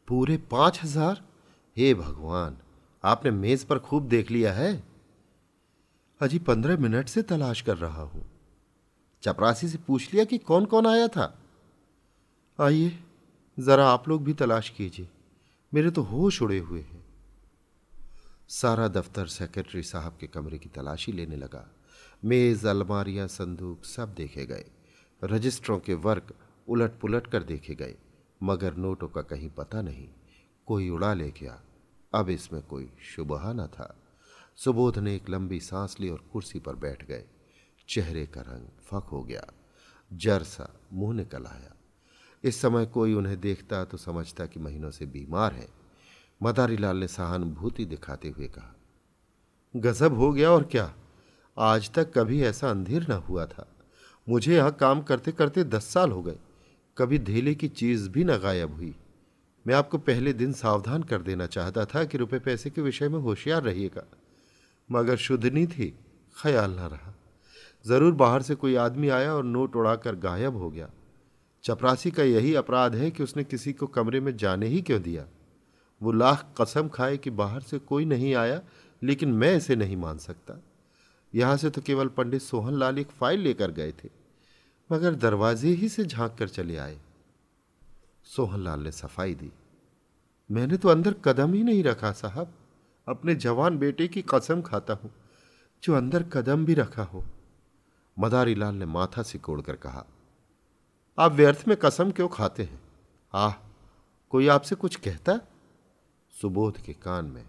पूरे 0.08 0.38
पाँच 0.52 0.80
हज़ार? 0.84 1.24
हे 1.78 1.94
भगवान! 1.96 2.58
आपने 3.04 3.32
मेज 3.32 3.64
पर 3.64 3.80
खूब 3.80 4.08
देख 4.08 4.32
लिया 4.32 4.54
है। 4.54 4.84
अजी 6.22 6.40
पंद्रह 6.40 6.78
मिनट 6.78 7.08
से 7.08 7.22
तलाश 7.22 7.62
कर 7.62 7.78
रहा 7.78 8.02
हूँ। 8.02 8.32
चपरासी 9.24 9.68
से 9.68 9.78
पूछ 9.78 10.14
लिया 10.14 10.26
कि 10.26 10.38
कौन 10.38 10.66
कौन 10.66 10.88
आया 10.88 11.08
था। 11.08 11.40
आइए, 12.60 13.00
जरा 13.60 13.88
आप 13.90 14.08
लोग 14.10 14.24
भी 14.24 14.34
तलाश 14.34 14.70
कीजिए। 14.70 15.10
मेरे 15.74 15.92
तो 15.92 16.02
होश 16.02 16.42
उड़े 16.42 16.60
हुए 16.60 16.82
हैं। 16.82 17.04
सारा 18.50 18.88
दफ्तर 18.88 19.28
सेक्रेटरी 19.28 19.84
साहब 19.84 20.18
के 20.20 20.28
कमरे 20.28 20.58
की 20.58 20.70
तलाशी 20.70 21.12
लेने 21.12 21.36
लगा। 21.36 21.70
मेज, 22.26 22.66
अलमारियाँ, 22.66 23.28
संदूक 23.28 23.86
सब 23.86 24.14
देखे 24.14 24.46
गए। 24.46 24.66
रजिस्टरों 25.24 25.80
के 25.80 25.94
वर्क 25.94 26.34
उलट 26.68 27.00
पुलट 27.00 27.28
कर 27.28 27.44
देखे 27.44 27.76
गए। 27.76 27.96
मगर 28.44 28.76
नोटों 28.76 29.08
का 29.08 29.22
कहीं 29.22 29.50
पता 29.50 29.82
नहीं, 29.82 30.08
कोई 30.66 30.90
उड़ा 30.90 31.14
ले 31.14 31.32
गया 31.32 31.62
अब 32.14 32.30
इसमें 32.30 32.62
कोई 32.62 32.92
शुबहा 33.02 33.54
न 33.54 33.68
था। 33.68 33.96
सुबोध 34.56 34.98
ने 34.98 35.16
एक 35.16 35.30
लंबी 35.30 35.60
सांस 35.60 35.96
ली 36.00 36.10
और 36.10 36.24
कुर्सी 36.34 36.60
पर 36.60 36.76
बैठ 36.76 37.06
गए। 37.06 37.24
चेहरे 37.90 38.26
का 38.26 38.42
रंग 38.42 38.68
फक 38.82 39.08
हो 39.12 39.24
गया। 39.24 39.46
जर 40.14 40.44
सा 40.44 40.70
मुँह 40.94 41.16
निकल 41.16 41.46
आया। 41.46 41.74
इस 42.44 42.62
समय 42.62 42.86
कोई 42.86 43.14
उन्हें 43.14 43.40
देखता 43.40 43.84
तो 43.86 43.98
समझता 43.98 44.46
कि 44.46 44.60
महीनों 44.60 44.92
से 44.92 45.06
बीमार 45.06 45.54
है। 45.54 45.68
मदारी 46.44 46.78
लाल 46.78 46.98
ने 46.98 47.08
सहानुभूति 47.08 47.86
दिखाते 47.86 48.30
हुए 48.30 48.48
कहा, 48.48 48.76
गजब 49.76 50.14
हो 50.14 50.32
गया 50.34 50.52
और 50.52 50.64
क्या? 50.64 50.94
आज 51.58 51.92
तक 51.92 52.12
कभी 52.14 52.42
ऐसा 52.44 52.70
अंधेर 52.70 53.08
न 53.10 53.12
हुआ 53.12 53.46
था। 53.46 53.68
मुझे 54.30 54.56
यहाँ 54.56 54.72
काम 54.72 55.02
करते 55.02 55.32
करते 55.32 55.64
दस 55.64 55.86
साल 55.86 56.12
हो 56.12 56.22
गए। 56.24 56.38
कभी 56.98 57.20
धेले 57.20 57.56
की 57.56 57.68
चीज़ 57.68 58.10
भी 58.10 58.24
न 58.24 58.38
गायब 58.38 58.74
हुई। 58.74 58.96
मैं 59.66 59.76
आपको 59.76 59.98
पहले 59.98 60.34
दिन 60.34 60.54
सावधान 60.54 61.04
कर 61.04 61.22
देना 61.22 61.46
चाहता 61.46 61.86
था 61.86 62.04
कि 62.04 62.18
रुपए 62.18 62.40
पैसे 62.40 62.70
के 62.70 62.82
विषय 62.82 63.10
में 63.10 63.20
होशियार 63.20 63.64
रहिएगा। 63.64 64.04
मगर 64.90 65.18
शुद्धनी 65.18 65.66
थी 65.68 65.94
ख्याल 66.36 66.72
ना 66.72 66.88
रहा। 66.88 67.14
ज़रूर 67.86 68.14
बाहर 68.14 68.42
से 68.42 68.56
कोई 68.56 68.76
आदमी 68.76 69.10
आया 69.10 69.34
और 69.34 69.44
नोट 69.44 69.76
उड़ाकर 69.76 70.16
गायब 70.16 70.58
हो 70.58 70.70
गया। 70.70 70.90
चपरासी 71.64 72.12
का 72.12 72.24
यही 72.24 72.54
अपराध 72.56 72.96
है 72.96 73.12
कि 73.12 73.24
उसने 73.24 73.44
किसी 73.44 73.74
को 73.74 73.88
कमरे 73.88 74.20
में 74.20 74.36
जाने 74.38 74.68
ही 74.68 74.82
क्यों 74.82 75.02
दिया? 75.02 75.26
वो 76.02 76.12
लाख 76.12 76.46
कसम 76.62 76.88
खाए 76.88 77.18
कि 77.18 77.30
बाहर 77.32 77.62
से 77.62 77.80
कोई 77.80 78.06
नहीं 78.06 78.34
आया, 78.36 78.62
लेकिन 79.02 79.32
मैं 79.32 79.56
इसे 79.58 79.76
नहीं 79.76 79.98
मान 79.98 80.18
सकता। 80.18 80.62
यहाँ 81.34 81.58
से 81.58 81.70
तो 81.70 81.82
केवल 81.82 82.08
पंडित 82.08 82.42
सोहन 82.42 82.74
लाल 82.74 83.00
एक 83.00 83.12
फ़ाइल 83.12 83.40
लेकर 83.40 83.72
गए 83.72 83.92
थे, 83.94 84.10
मगर 84.90 85.16
दरवाजे 85.16 85.70
ही 85.70 85.90
से 85.90 86.06
झाँक 86.06 86.36
कर 86.40 86.48
चले 86.50 86.78
आए। 86.78 86.98
सोहनलाल 88.26 88.80
ने 88.80 88.92
सफ़ाई 88.92 89.36
दी। 89.36 89.52
मैंने 90.50 90.78
तो 90.78 90.90
अंदर 90.90 91.14
कदम 91.26 91.54
ही 91.54 91.64
नहीं 91.64 91.84
रखा, 91.84 92.12
साहब। 92.12 92.54
अपने 93.08 93.36
जवान 93.36 93.78
बेटे 93.78 94.08
की 94.08 94.22
कसम 94.22 94.62
खाता 94.62 94.94
हूँ, 94.94 95.12
जो 95.84 95.94
अंदर 95.94 96.24
कदम 96.24 96.66
भी 96.66 96.74
रखा 96.74 97.04
हो। 97.04 97.24
मदारी 98.18 98.56
लाल 98.56 98.76
ने 98.76 98.86
माथा 98.86 99.24
सिकोड़कर 99.24 99.76
कहा, 99.76 100.06
आप 101.18 101.32
व्यर्थ 101.32 101.64
में 101.68 101.76
कसम 101.78 102.12
क्यों 102.12 102.28
खाते 102.28 102.64
हैं? 102.64 102.82
आह, 103.34 103.54
कोई 104.34 104.48
आपसे 104.48 104.76
कुछ 104.76 104.96
कहता? 104.96 105.40
सुबोध 106.34 106.78
के 106.78 106.94
कान 106.94 107.26
में, 107.26 107.46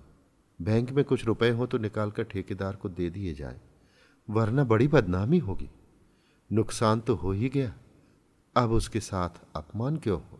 बैंक 0.61 0.91
में 0.91 1.05
कुछ 1.05 1.25
रुपए 1.25 1.51
हो 1.51 1.67
तो 1.67 1.79
निकालकर 1.79 2.25
ठेकेदार 2.25 2.77
को 2.77 2.89
दे 2.89 3.11
दिए 3.11 3.35
जाए, 3.35 3.61
वरना 4.29 4.65
बड़ी 4.65 4.89
बदनामी 4.89 5.39
होगी। 5.39 5.71
नुकसान 6.51 7.01
तो 7.01 7.15
हो 7.15 7.33
ही 7.33 7.49
गया। 7.49 7.75
अब 8.57 8.73
उसके 8.73 9.01
साथ 9.01 9.41
अपमान 9.57 9.97
क्यों 9.97 10.21
हो? 10.21 10.39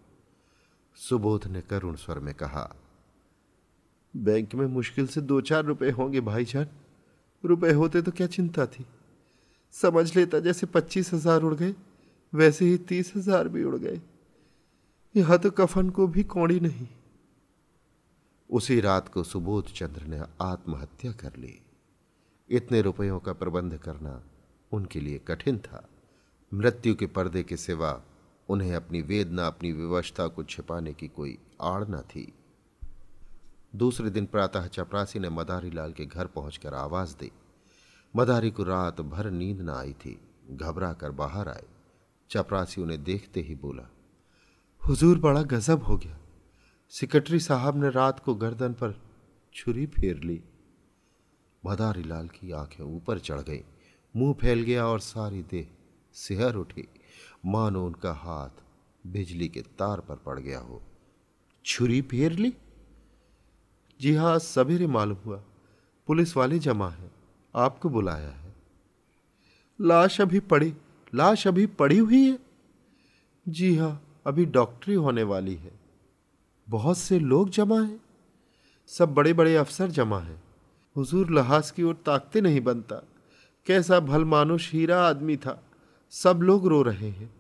सुबोध 0.97 1.47
ने 1.47 1.61
करुण 1.61 1.95
स्वर 1.97 2.19
में 2.19 2.33
कहा 2.35 2.69
बैंक 4.15 4.55
में 4.55 4.67
मुश्किल 4.67 5.07
से 5.07 5.21
दो 5.21 5.41
चार 5.41 5.65
रुपए 5.65 5.91
होंगे 5.91 6.21
भाईजान। 6.21 6.67
रुपए 7.45 7.73
होते 7.73 8.03
तो 8.03 8.13
क्या 8.13 8.27
चिंता 8.27 8.67
थी? 8.67 8.85
समझ 9.75 10.17
लेता 10.17 10.39
जैसे 10.41 10.67
पच्चीस 10.67 11.13
हज़ार 11.15 11.43
उड़ 11.43 11.55
गए 11.55 11.75
वैसे 12.33 12.65
ही 12.65 12.77
तीस 12.79 13.13
हज़ार 13.17 13.49
भी 13.49 13.65
उड़ 13.65 13.77
गए। 13.77 14.01
यहाँ 15.15 15.39
तो 15.39 15.51
कफन 15.51 15.91
को 15.91 16.07
भी 16.07 16.23
कौड़ी 16.25 16.61
नहीं। 16.61 16.87
उसी 18.51 18.81
रात 18.81 19.09
को 19.09 19.23
सुबोध 19.23 19.73
चंद्र 19.73 20.05
ने 20.05 20.21
आत्महत्या 20.41 21.13
कर 21.13 21.37
ली। 21.37 21.59
इतने 22.51 22.83
रुपयों 22.83 23.19
का 23.19 23.33
प्रबंध 23.33 23.77
करना 23.77 24.23
उनके 24.73 25.01
लिए 25.01 25.19
कठिन 25.19 25.59
था। 25.59 25.89
मृत्यु 26.53 26.95
के 26.95 27.07
पर्दे 27.07 27.43
के 27.43 27.57
सिवा 27.57 27.93
उन्हें 28.53 28.75
अपनी 28.75 29.03
वेदना, 29.03 29.47
अपनी 29.47 29.73
विवशता 29.73 30.27
को 30.27 30.43
छिपाने 30.43 30.93
की 30.93 31.09
कोई 31.09 31.39
आड़ 31.63 31.85
न 31.85 32.01
थी। 32.01 32.33
दूसरे 33.77 34.11
दिन 34.11 34.27
प्रातः 34.27 34.67
चपरासी 34.67 35.19
ने 35.19 35.29
मदारी 35.29 35.71
लाल 35.71 35.93
के 35.93 36.07
घर 36.07 36.27
पहुंचकर 36.27 36.75
आवाज़ 36.75 37.15
दी। 37.21 37.31
मदारी 38.17 38.51
को 38.51 38.63
रात 38.63 39.01
भर 39.01 39.31
नींद 39.31 39.61
न 39.61 39.71
आई 39.71 39.93
थी। 39.93 40.21
घबरा 40.51 40.93
कर 40.93 41.11
बाहर 41.11 41.49
आए। 41.49 41.65
चपरासी 42.31 42.81
उन्हें 42.81 43.05
देखते 43.05 43.41
ही 43.41 43.55
बोला, 43.55 43.91
हुजूर, 44.89 45.19
बड़ा 45.19 45.43
गजब 45.43 45.83
हो 45.83 45.97
गया। 45.97 46.19
सेक्रेटरी 46.91 47.41
साहब 47.41 47.83
ने 47.85 47.91
रात 47.91 48.21
को 48.21 48.35
गर्दन 48.35 48.73
पर 48.73 49.01
छुरी 49.55 49.87
फेर 49.87 50.21
ली 50.21 50.43
मदारी 51.67 52.03
लाल 52.03 52.29
की 52.29 52.53
आँखें 52.53 52.85
ऊपर 52.85 53.19
चढ़ 53.19 53.41
गई। 53.41 53.65
मुँह 54.17 54.35
फैल 54.35 54.63
गया 54.63 54.87
और 54.87 55.01
सारी 55.01 55.43
देह 55.43 55.67
सिहर 56.13 56.55
उठी। 56.55 56.89
मानो 57.47 57.87
उनका 57.87 58.13
हाथ 58.13 58.49
बिजली 59.07 59.49
के 59.49 59.61
तार 59.61 60.01
पर 60.01 60.17
पड़ 60.17 60.41
गया 60.41 60.59
हो। 60.59 60.83
छुरी 61.65 62.03
फेर 62.03 62.33
ली? 62.33 62.55
जी 64.01 64.15
हाँ, 64.15 64.39
सवेरे 64.39 64.87
मालूम 64.87 65.19
हुआ। 65.27 65.43
पुलिस 66.07 66.37
वाले 66.37 66.59
जमा 66.59 66.89
है। 66.91 67.11
आपको 67.57 67.89
बुलाया 67.89 68.29
है। 68.29 68.55
लाश 69.81 70.21
अभी 70.21 70.41
पड़ी, 70.41 70.75
लाश 71.15 71.47
अभी 71.47 71.67
पड़ी 71.67 71.99
हुई 71.99 72.31
है? 72.31 72.39
जी 73.49 73.77
हाँ, 73.77 74.23
अभी 74.27 74.45
डॉक्टरी 74.45 74.95
होने 74.95 75.23
वाली 75.23 75.55
है। 75.55 75.81
बहुत 76.69 76.99
से 76.99 77.19
लोग 77.19 77.51
जमा 77.51 77.83
हैं। 77.83 78.01
सब 78.87 79.15
बड़े 79.15 79.33
बड़े 79.33 79.57
अफसर 79.57 79.91
जमा 79.91 80.19
हैं। 80.19 80.43
हुजूर 80.97 81.31
लहास 81.31 81.71
की 81.71 81.83
ओर 81.83 81.95
ताकते 81.95 82.41
नहीं 82.41 82.61
बनता। 82.61 83.03
कैसा 83.67 84.01
भलमानुष, 84.01 84.73
हीरा 84.73 85.03
आदमी 85.07 85.37
था। 85.37 85.63
सब 86.13 86.41
लोग 86.43 86.67
रो 86.67 86.83
रहे 86.83 87.09
हैं। 87.09 87.35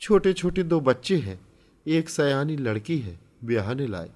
छोटे 0.00 0.32
छोटे 0.32 0.62
दो 0.62 0.80
बच्चे 0.80 1.16
हैं। 1.18 1.40
एक 1.86 2.08
सयानी 2.08 2.56
लड़की 2.56 2.98
है, 2.98 3.20
ब्याहने 3.44 3.86
लाए 3.86 4.10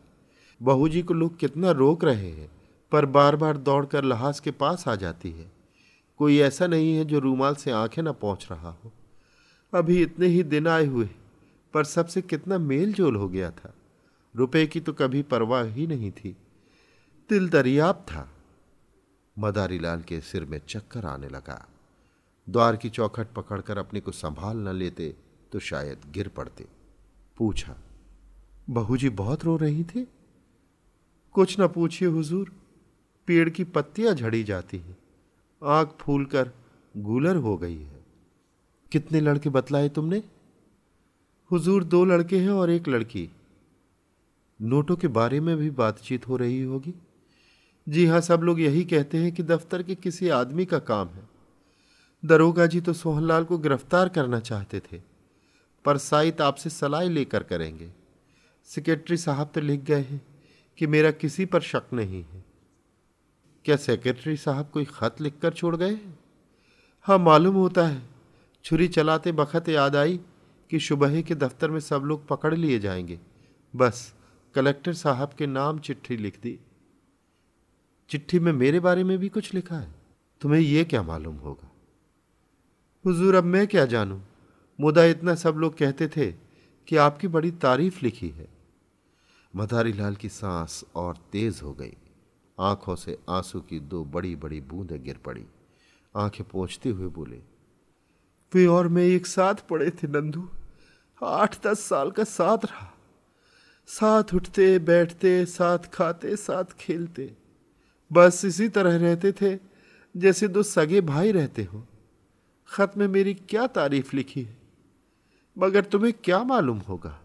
बहू 0.63 0.89
जी 0.89 1.03
को 1.03 1.15
लोग 1.15 1.37
कितना 1.37 1.71
रोक 1.71 2.05
रहे 2.05 2.31
हैं, 2.31 2.51
पर 2.93 3.07
बार 3.07 3.37
बार 3.37 3.57
दौड़कर 3.57 4.05
लहास 4.05 4.41
के 4.41 4.51
पास 4.51 4.89
आ 4.89 4.95
जाती 4.95 5.31
है। 5.31 5.53
कोई 6.17 6.39
ऐसा 6.39 6.67
नहीं 6.67 6.97
है 6.97 7.05
जो 7.05 7.19
रूमाल 7.19 7.55
से 7.55 7.71
आँखें 7.71 8.03
ना 8.03 8.13
पहुँच 8.13 8.49
रहा 8.51 8.71
हो। 8.71 8.93
अभी 9.75 10.03
इतने 10.03 10.27
ही 10.27 10.43
दिन 10.43 10.67
आए 10.67 10.87
हुए 10.87 11.09
पर 11.75 11.85
सबसे 11.85 12.23
कितना 12.23 12.59
मेल 12.59 12.93
जोल 12.93 13.17
हो 13.17 13.29
गया 13.29 13.51
था। 13.51 13.75
रुपए 14.37 14.67
की 14.67 14.81
तो 14.81 14.93
कभी 14.93 15.23
परवाह 15.23 15.65
ही 15.65 15.87
नहीं 15.87 16.11
थी। 16.11 16.37
दिल 17.31 17.49
दरियाब 17.49 17.95
था। 17.95 18.31
मदारी 19.39 19.79
लाल 19.79 20.03
के 20.03 20.21
सिर 20.21 20.45
में 20.45 20.61
चक्कर 20.69 21.05
आने 21.05 21.29
लगा। 21.29 21.69
द्वार 22.49 22.77
की 22.77 22.89
चौखट 22.91 23.27
पकड़कर 23.37 23.79
अपने 23.79 24.01
को 24.01 24.13
संभाल 24.13 24.57
न 24.59 24.69
लेते 24.69 25.15
तो 25.53 25.59
शायद 25.59 25.99
गिर 26.11 26.29
पड़ते। 26.29 26.67
पूछा, 27.37 27.77
बहू 28.71 28.97
जी 28.97 29.09
बहुत 29.11 29.45
रो 29.45 29.57
रही 29.57 29.85
थी? 29.85 30.07
कुछ 31.35 31.61
न 31.61 31.69
पूछिए 31.69 32.09
हुजूर, 32.09 32.53
पेड़ 33.29 33.49
की 33.51 33.65
पत्तियाँ 33.65 34.15
झड़ी 34.15 34.43
जाती 34.45 34.79
हैं 34.79 34.97
आँख 35.63 35.97
फूलकर 36.01 36.51
गूलर 36.97 37.37
हो 37.37 37.57
गई 37.57 37.79
है। 37.79 38.01
कितने 38.93 39.21
लड़के 39.21 39.51
बतलाए 39.51 39.89
तुमने? 39.89 40.23
हुजूर 41.51 41.85
दो 41.85 42.05
लड़के 42.05 42.39
हैं 42.39 42.51
और 42.51 42.71
एक 42.71 42.89
लड़की। 42.89 43.29
नोटों 44.61 44.97
के 44.97 45.09
बारे 45.09 45.41
में 45.41 45.57
भी 45.57 45.71
बातचीत 45.71 46.29
हो 46.29 46.37
रही 46.37 46.63
होगी। 46.63 46.95
जी 47.87 48.07
हाँ 48.07 48.21
सब 48.21 48.41
लोग 48.41 48.61
यही 48.61 48.85
कहते 48.85 49.19
हैं 49.19 49.33
कि 49.33 49.43
दफ्तर 49.43 49.83
के 49.83 49.95
किसी 49.95 50.29
आदमी 50.29 50.67
का 50.67 50.79
काम 50.79 51.09
है। 51.09 51.32
दरोगा 52.25 52.67
जी 52.67 52.81
तो 52.81 52.93
सोहनलाल 52.93 53.45
को 53.45 53.59
गिरफ़्तार 53.59 54.09
करना 54.09 54.41
चाहते 54.41 54.81
थे, 54.81 55.01
पर 55.85 55.99
साइत 55.99 56.41
आपसे 56.41 56.71
सलाह 56.71 57.03
लेकर 57.03 57.43
करेंगे। 57.43 57.91
सेक्रेटरी 58.65 59.17
साहब 59.17 59.51
तो 59.55 59.61
लिख 59.61 59.81
गए 59.81 60.01
हैं 60.01 60.21
कि 60.79 60.87
मेरा 60.87 61.11
किसी 61.11 61.45
पर 61.45 61.61
शक 61.61 61.83
नहीं 61.93 62.23
है। 62.25 62.45
क्या 63.65 63.77
सेक्रेटरी 63.77 64.37
साहब 64.37 64.71
कोई 64.71 64.85
खत 64.85 65.21
लिखकर 65.21 65.53
छोड़ 65.53 65.77
गए 65.77 65.91
हैं? 65.91 66.19
हाँ 67.01 67.19
मालूम 67.19 67.55
होता 67.55 67.87
है। 67.87 68.03
छुरी 68.65 68.89
चलाते 68.89 69.33
बखत 69.33 69.69
याद 69.69 69.97
आई 69.97 70.21
कि 70.71 70.81
सुबह 70.81 71.23
के 71.23 71.35
दफ्तर 71.35 71.71
में 71.71 71.81
सब 71.81 72.03
लोग 72.03 72.27
पकड़ 72.29 72.55
लिए 72.55 72.79
जाएँगे। 72.79 73.21
बस, 73.77 74.15
कलेक्टर 74.55 74.93
साहब 74.93 75.33
के 75.33 75.47
नाम 75.47 75.79
चिट्ठी 75.79 76.17
लिख 76.17 76.41
दी। 76.43 76.59
चिट्ठी 78.11 78.39
में 78.39 78.53
मेरे 78.53 78.81
बारे 78.81 79.05
में 79.05 79.19
भी 79.19 79.29
कुछ 79.29 79.55
लिखा 79.55 79.77
है। 79.77 79.95
तुम्हें 80.41 80.61
यह 80.61 80.85
क्या 80.85 81.03
मालूम 81.03 81.37
होगा? 81.37 81.72
हुजूर, 83.05 83.35
अब 83.35 83.45
मैं 83.45 83.67
क्या 83.67 83.85
जानूं? 83.87 84.21
मुदा 84.81 85.05
इतना 85.05 85.35
सब 85.35 85.55
लोग 85.55 85.77
कहते 85.79 86.09
थे 86.09 86.31
कि 86.89 86.97
आपकी 86.97 87.29
बड़ी 87.29 87.51
तारीफ़ 87.51 87.99
लिखी 88.03 88.29
है। 88.29 88.47
मदारी 89.57 89.93
लाल 89.93 90.15
की 90.15 90.29
सांस 90.29 90.85
और 90.95 91.17
तेज 91.33 91.61
हो 91.63 91.73
गई। 91.73 91.97
आँखों 92.61 92.97
से 92.97 93.19
आँसू 93.31 93.61
की 93.61 93.81
दो 93.81 94.05
बड़ी 94.05 94.35
बड़ी 94.37 94.61
बूंदें 94.61 95.03
गिर 95.05 95.19
पड़ी। 95.25 95.47
आँखें 96.17 96.47
पोंछते 96.49 96.89
हुए 96.89 97.09
बोले, 97.09 97.41
वे 98.53 98.67
और 98.67 98.89
मैं 98.89 99.05
एक 99.05 99.27
साथ 99.27 99.55
पड़े 99.55 99.91
थे 99.91 100.09
नंदू। 100.09 100.49
आठ 101.23 101.67
दस 101.67 101.81
साल 101.81 102.11
का 102.11 102.25
साथ 102.25 102.59
रहा। 102.65 102.93
साथ 103.89 104.35
उठते, 104.35 104.79
बैठते, 104.79 105.45
साथ 105.47 105.79
खाते, 105.79 106.37
साथ 106.37 106.65
खेलते। 106.65 107.33
बस 108.13 108.45
इसी 108.45 108.69
तरह 108.69 108.97
रहते 108.97 109.33
थे 109.33 109.59
जैसे 110.17 110.49
दो 110.49 110.63
सगे 110.63 111.01
भाई 111.01 111.33
रहते 111.33 111.65
हो। 111.65 111.87
खत 112.73 112.93
में 112.97 113.09
मेरी 113.09 113.35
क्या 113.35 113.67
तारीफ़ 113.67 114.17
लिखी 114.17 114.43
है? 114.43 114.57
मगर 115.59 115.85
तुम्हें 115.85 116.13
क्या 116.25 116.45
मालूम 116.45 116.79
होगा? 116.79 117.21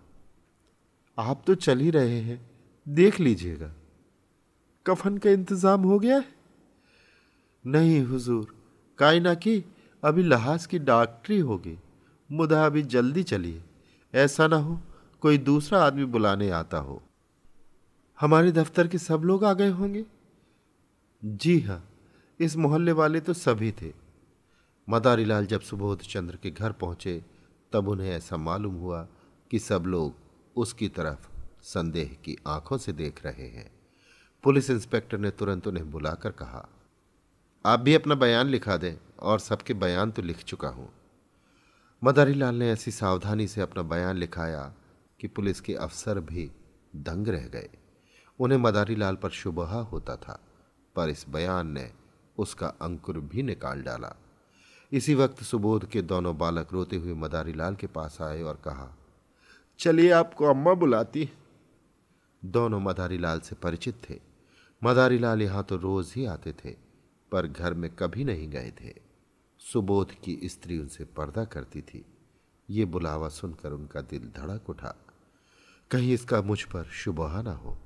आप 1.17 1.43
तो 1.47 1.55
चल 1.55 1.79
ही 1.79 1.89
रहे 1.89 2.19
हैं, 2.19 2.49
देख 2.87 3.19
लीजिएगा। 3.19 3.71
कफन 4.85 5.17
का 5.17 5.29
इंतज़ाम 5.29 5.81
हो 5.81 5.99
गया 5.99 6.17
है? 6.17 6.25
नहीं 7.65 8.01
हुजूर 8.01 8.55
कायना 8.97 9.33
की 9.33 9.63
अभी 10.03 10.23
लहाज 10.23 10.65
की 10.65 10.79
डॉक्टरी 10.79 11.39
होगी। 11.39 11.77
मुदा 12.31 12.65
अभी 12.65 12.81
जल्दी 12.81 13.23
चलिए। 13.23 13.63
ऐसा 14.13 14.47
ना 14.47 14.55
हो 14.55 14.79
कोई 15.21 15.37
दूसरा 15.37 15.83
आदमी 15.83 16.05
बुलाने 16.05 16.49
आता 16.49 16.77
हो। 16.77 17.01
हमारे 18.19 18.51
दफ्तर 18.51 18.87
के 18.87 18.97
सब 18.97 19.21
लोग 19.23 19.45
आ 19.45 19.53
गए 19.53 19.69
होंगे? 19.69 20.05
जी 21.23 21.59
हाँ 21.59 21.89
इस 22.39 22.57
मोहल्ले 22.57 22.91
वाले 22.91 23.19
तो 23.19 23.33
सभी 23.33 23.71
थे। 23.71 24.06
मदारीलाल 24.87 25.45
जब 25.45 25.61
सुबोध 25.61 26.01
चंद्र 26.01 26.35
के 26.35 26.49
घर 26.51 26.71
पहुँचे, 26.71 27.23
तब 27.73 27.87
उन्हें 27.87 28.09
ऐसा 28.09 28.37
मालूम 28.37 28.75
हुआ 28.75 29.01
कि 29.51 29.59
सब 29.59 29.83
लोग 29.85 30.13
उसकी 30.55 30.87
तरफ़ 30.87 31.27
संदेह 31.63 32.15
की 32.25 32.35
आँखों 32.47 32.77
से 32.77 32.91
देख 32.93 33.25
रहे 33.25 33.47
हैं। 33.47 33.69
पुलिस 34.43 34.69
इंस्पेक्टर 34.69 35.17
ने 35.17 35.29
तुरंत 35.31 35.67
उन्हें 35.67 35.89
बुलाकर 35.91 36.31
कहा, 36.31 36.67
आप 37.65 37.79
भी 37.79 37.93
अपना 37.93 38.15
बयान 38.15 38.47
लिखा 38.47 38.77
दें 38.77 38.95
और 39.19 39.39
सबके 39.39 39.73
बयान 39.73 40.11
तो 40.11 40.21
लिख 40.21 40.43
चुका 40.43 40.67
हूँ। 40.67 40.89
मदारीलाल 42.01 42.55
ने 42.55 42.69
ऐसी 42.71 42.91
सावधानी 42.91 43.47
से 43.47 43.61
अपना 43.61 43.83
बयान 43.83 44.17
लिखाया 44.17 44.61
कि 45.19 45.27
पुलिस 45.27 45.61
के 45.61 45.73
अफसर 45.75 46.19
भी 46.19 46.49
दंग 46.95 47.27
रह 47.27 47.47
गए। 47.47 47.69
उन्हें 48.39 48.59
मदारीलाल 48.59 49.15
पर 49.15 49.29
शुबह 49.29 49.73
होता 49.91 50.15
था, 50.15 50.39
पर 50.95 51.09
इस 51.09 51.25
बयान 51.29 51.71
ने 51.71 51.91
उसका 52.37 52.67
अंकुर 52.67 53.19
भी 53.19 53.43
निकाल 53.43 53.81
डाला। 53.81 54.15
इसी 54.91 55.13
वक्त 55.15 55.41
सुबोध 55.43 55.87
के 55.89 56.01
दोनों 56.01 56.37
बालक 56.37 56.67
रोते 56.73 56.95
हुए 56.95 57.13
मदारीलाल 57.13 57.75
के 57.75 57.87
पास 57.87 58.17
आए 58.21 58.41
और 58.41 58.55
कहा 58.55 58.87
चलिए 59.79 60.11
आपको 60.11 60.45
अम्मा 60.45 60.73
बुलाती 60.73 61.29
दोनों 62.43 62.79
मदारी 62.79 63.17
लाल 63.17 63.39
से 63.39 63.55
परिचित 63.55 63.95
थे। 64.09 64.19
मदारी 64.81 65.17
लाल 65.19 65.41
यहाँ 65.41 65.63
तो 65.63 65.75
रोज 65.75 66.13
ही 66.15 66.25
आते 66.25 66.53
थे 66.53 66.71
पर 67.31 67.47
घर 67.47 67.73
में 67.73 67.89
कभी 67.91 68.23
नहीं 68.23 68.47
गए 68.49 68.71
थे। 68.81 68.93
सुबोध 69.61 70.11
की 70.23 70.39
स्त्री 70.43 70.77
उनसे 70.79 71.05
पर्दा 71.17 71.43
करती 71.45 71.81
थी। 71.81 72.03
ये 72.69 72.85
बुलावा 72.85 73.29
सुनकर 73.29 73.71
उनका 73.71 74.01
दिल 74.01 74.31
धड़क 74.37 74.69
उठा। 74.69 74.95
कहीं 75.91 76.13
इसका 76.13 76.41
मुझ 76.41 76.61
पर 76.63 76.85
शुबहा 76.95 77.41
ना 77.41 77.53
हो 77.55 77.77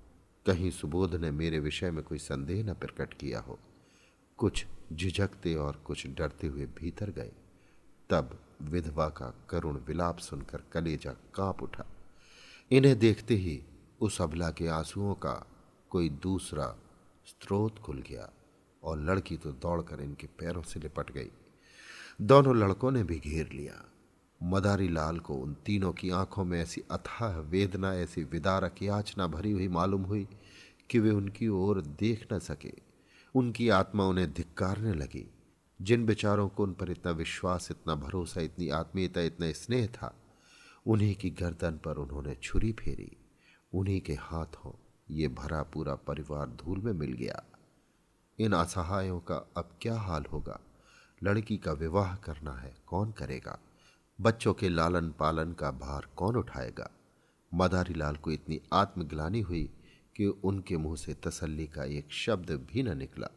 कहीं 0.45 0.71
सुबोध 0.71 1.15
ने 1.15 1.31
मेरे 1.31 1.59
विषय 1.59 1.91
में 1.91 2.03
कोई 2.03 2.17
संदेह 2.19 2.63
न 2.63 2.73
प्रकट 2.73 3.13
किया 3.13 3.39
हो। 3.39 3.59
कुछ 4.41 4.65
झिझकते 4.93 5.55
और 5.55 5.75
कुछ 5.75 6.07
डरते 6.07 6.47
हुए 6.47 6.65
भीतर 6.65 7.09
गए। 7.09 7.31
तब 8.09 8.39
विधवा 8.61 9.09
का 9.09 9.33
करुण 9.49 9.77
विलाप 9.77 10.17
सुनकर 10.17 10.63
कलेजा 10.73 11.11
काँप 11.11 11.63
उठा। 11.63 11.85
इन्हें 12.71 12.99
देखते 12.99 13.35
ही 13.35 13.63
उस 14.01 14.21
अबला 14.21 14.51
के 14.51 14.67
आंसुओं 14.67 15.13
का 15.13 15.47
कोई 15.89 16.09
दूसरा 16.09 16.77
स्रोत 17.25 17.79
खुल 17.79 18.01
गया 18.01 18.29
और 18.83 18.99
लड़की 18.99 19.37
तो 19.37 19.51
दौड़कर 19.51 20.01
इनके 20.01 20.27
पैरों 20.27 20.61
से 20.61 20.79
लिपट 20.79 21.11
गई। 21.11 21.31
दोनों 22.21 22.57
लड़कों 22.57 22.91
ने 22.91 23.03
भी 23.03 23.19
घेर 23.19 23.49
लिया। 23.51 23.85
मदारी 24.43 24.87
लाल 24.87 25.19
को 25.19 25.33
उन 25.33 25.53
तीनों 25.53 25.93
की 25.93 26.09
आँखों 26.09 26.43
में 26.43 26.61
ऐसी 26.61 26.81
अथाह 26.91 27.39
वेदना, 27.39 27.93
ऐसी 27.93 28.23
विदारक 28.23 28.75
याचना 28.81 29.27
भरी 29.27 29.51
हुई 29.51 29.67
मालूम 29.67 30.03
हुई 30.03 30.27
कि 30.89 30.99
वे 30.99 31.11
उनकी 31.11 31.47
ओर 31.47 31.81
देख 31.81 32.27
न 32.33 32.39
सके। 32.39 32.90
उनकी 33.35 33.69
आत्मा 33.69 34.05
उन्हें 34.05 34.33
धिक्कारने 34.33 34.93
लगी। 34.93 35.31
जिन 35.81 36.05
बेचारों 36.05 36.49
को 36.49 36.63
उन 36.63 36.73
पर 36.73 36.91
इतना 36.91 37.11
विश्वास, 37.11 37.67
इतना 37.71 37.95
भरोसा, 37.95 38.41
इतनी 38.41 38.69
आत्मीयता, 38.69 39.21
इतना 39.21 39.51
स्नेह 39.51 39.87
था, 39.87 40.15
उन्हीं 40.87 41.15
की 41.15 41.29
गर्दन 41.29 41.71
पर 41.71 41.95
उन्होंने 41.97 42.35
छुरी 42.35 42.71
फेरी। 42.71 43.17
उन्हीं 43.73 44.01
के 44.01 44.13
हाथों 44.13 44.71
ये 45.11 45.27
भरा 45.27 45.63
पूरा 45.63 45.95
परिवार 45.95 46.49
धूल 46.49 46.79
में 46.79 46.93
मिल 46.93 47.13
गया। 47.13 47.43
इन 48.39 48.53
असहायों 48.53 49.19
का 49.19 49.35
अब 49.57 49.69
क्या 49.81 49.99
हाल 49.99 50.25
होगा? 50.33 50.59
लड़की 51.23 51.57
का 51.57 51.71
विवाह 51.71 52.15
करना 52.15 52.51
है, 52.51 52.75
कौन 52.87 53.11
करेगा? 53.11 53.59
बच्चों 54.21 54.53
के 54.53 54.69
लालन 54.69 55.11
पालन 55.11 55.53
का 55.53 55.71
भार 55.71 56.07
कौन 56.15 56.35
उठाएगा? 56.35 56.89
मदारी 57.53 57.93
लाल 57.93 58.15
को 58.15 58.31
इतनी 58.31 58.61
आत्मग्लानी 58.73 59.41
हुई 59.41 59.69
कि 60.15 60.25
उनके 60.25 60.77
मुँह 60.77 60.95
से 60.95 61.13
तसल्ली 61.13 61.67
का 61.67 61.83
एक 61.83 62.11
शब्द 62.11 62.51
भी 62.51 62.83
न 62.83 62.97
निकला। 62.97 63.27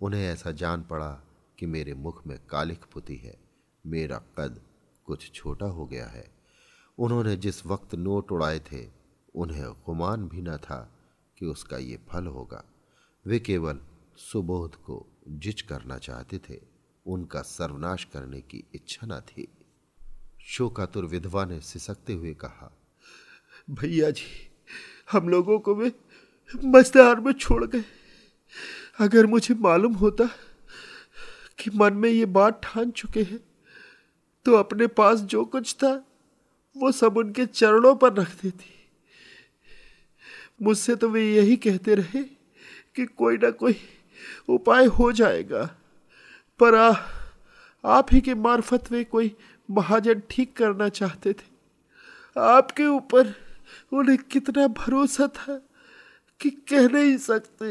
उन्हें 0.00 0.24
ऐसा 0.24 0.50
जान 0.50 0.82
पड़ा 0.82 1.24
कि 1.58 1.66
मेरे 1.66 1.94
मुख 1.94 2.26
में 2.26 2.38
कालिख 2.50 2.84
पुती 2.92 3.16
है। 3.16 3.38
मेरा 3.86 4.22
कद 4.38 4.60
कुछ 5.04 5.32
छोटा 5.32 5.66
हो 5.66 5.86
गया 5.86 6.06
है। 6.06 6.30
उन्होंने 6.98 7.36
जिस 7.36 7.66
वक्त 7.66 7.94
नोट 7.94 8.32
उड़ाए 8.32 8.58
थे, 8.58 8.88
उन्हें 9.34 9.72
गुमान 9.72 10.28
भी 10.28 10.42
न 10.42 10.56
था 10.56 10.98
कि 11.38 11.46
उसका 11.46 11.76
ये 11.76 11.98
फल 12.08 12.26
होगा। 12.26 12.64
वे 13.26 13.40
केवल 13.40 13.80
सुबोध 14.16 14.74
को 14.74 15.06
जिच 15.28 15.60
करना 15.60 15.98
चाहते 15.98 16.38
थे, 16.38 16.60
उनका 17.06 17.42
सर्वनाश 17.42 18.04
करने 18.04 18.40
की 18.40 18.64
इच्छा 18.74 19.06
न 19.06 19.20
थी। 19.20 19.48
शोकातुर 20.40 21.04
विधवा 21.04 21.44
ने 21.44 21.60
सिसकते 21.60 22.12
हुए 22.12 22.34
कहा, 22.34 22.72
भैया 23.70 24.10
जी, 24.10 24.50
हम 25.12 25.28
लोगों 25.28 25.58
को 25.58 25.74
वे 25.74 25.92
मजदार 26.54 27.20
में 27.20 27.32
छोड़ 27.32 27.64
गए। 27.64 27.84
अगर 29.00 29.26
मुझे 29.26 29.54
मालूम 29.54 29.94
होता 29.94 30.24
कि 31.58 31.70
मन 31.74 31.94
में 31.94 32.08
ये 32.10 32.26
बात 32.26 32.60
ठान 32.64 32.90
चुके 32.90 33.22
हैं 33.22 33.38
तो 34.46 34.54
अपने 34.54 34.86
पास 34.86 35.20
जो 35.20 35.44
कुछ 35.44 35.74
था 35.74 35.92
वो 36.76 36.92
सब 36.92 37.16
उनके 37.16 37.46
चरणों 37.46 37.94
पर 37.94 38.12
रख 38.12 38.34
देती। 38.42 38.74
मुझसे 40.62 40.94
तो 40.96 41.08
वे 41.08 41.24
यही 41.34 41.56
कहते 41.56 41.94
रहे 41.94 42.22
कि 42.94 43.06
कोई 43.06 43.36
ना 43.36 43.50
कोई 43.50 43.76
उपाय 44.48 44.86
हो 44.86 45.10
जाएगा। 45.12 45.64
पर 46.60 46.74
आ, 46.74 46.94
आप 47.84 48.12
ही 48.12 48.20
के 48.20 48.34
मार्फत 48.34 48.90
वे 48.92 49.04
कोई 49.04 49.34
महाजन 49.68 50.22
ठीक 50.30 50.56
करना 50.56 50.88
चाहते 50.88 51.32
थे। 51.32 52.40
आपके 52.40 52.86
ऊपर 52.86 53.34
उन्हें 53.92 54.18
कितना 54.18 54.66
भरोसा 54.66 55.26
था 55.26 55.60
कि 56.40 56.50
कह 56.50 56.88
नहीं 56.88 57.16
सकते। 57.18 57.68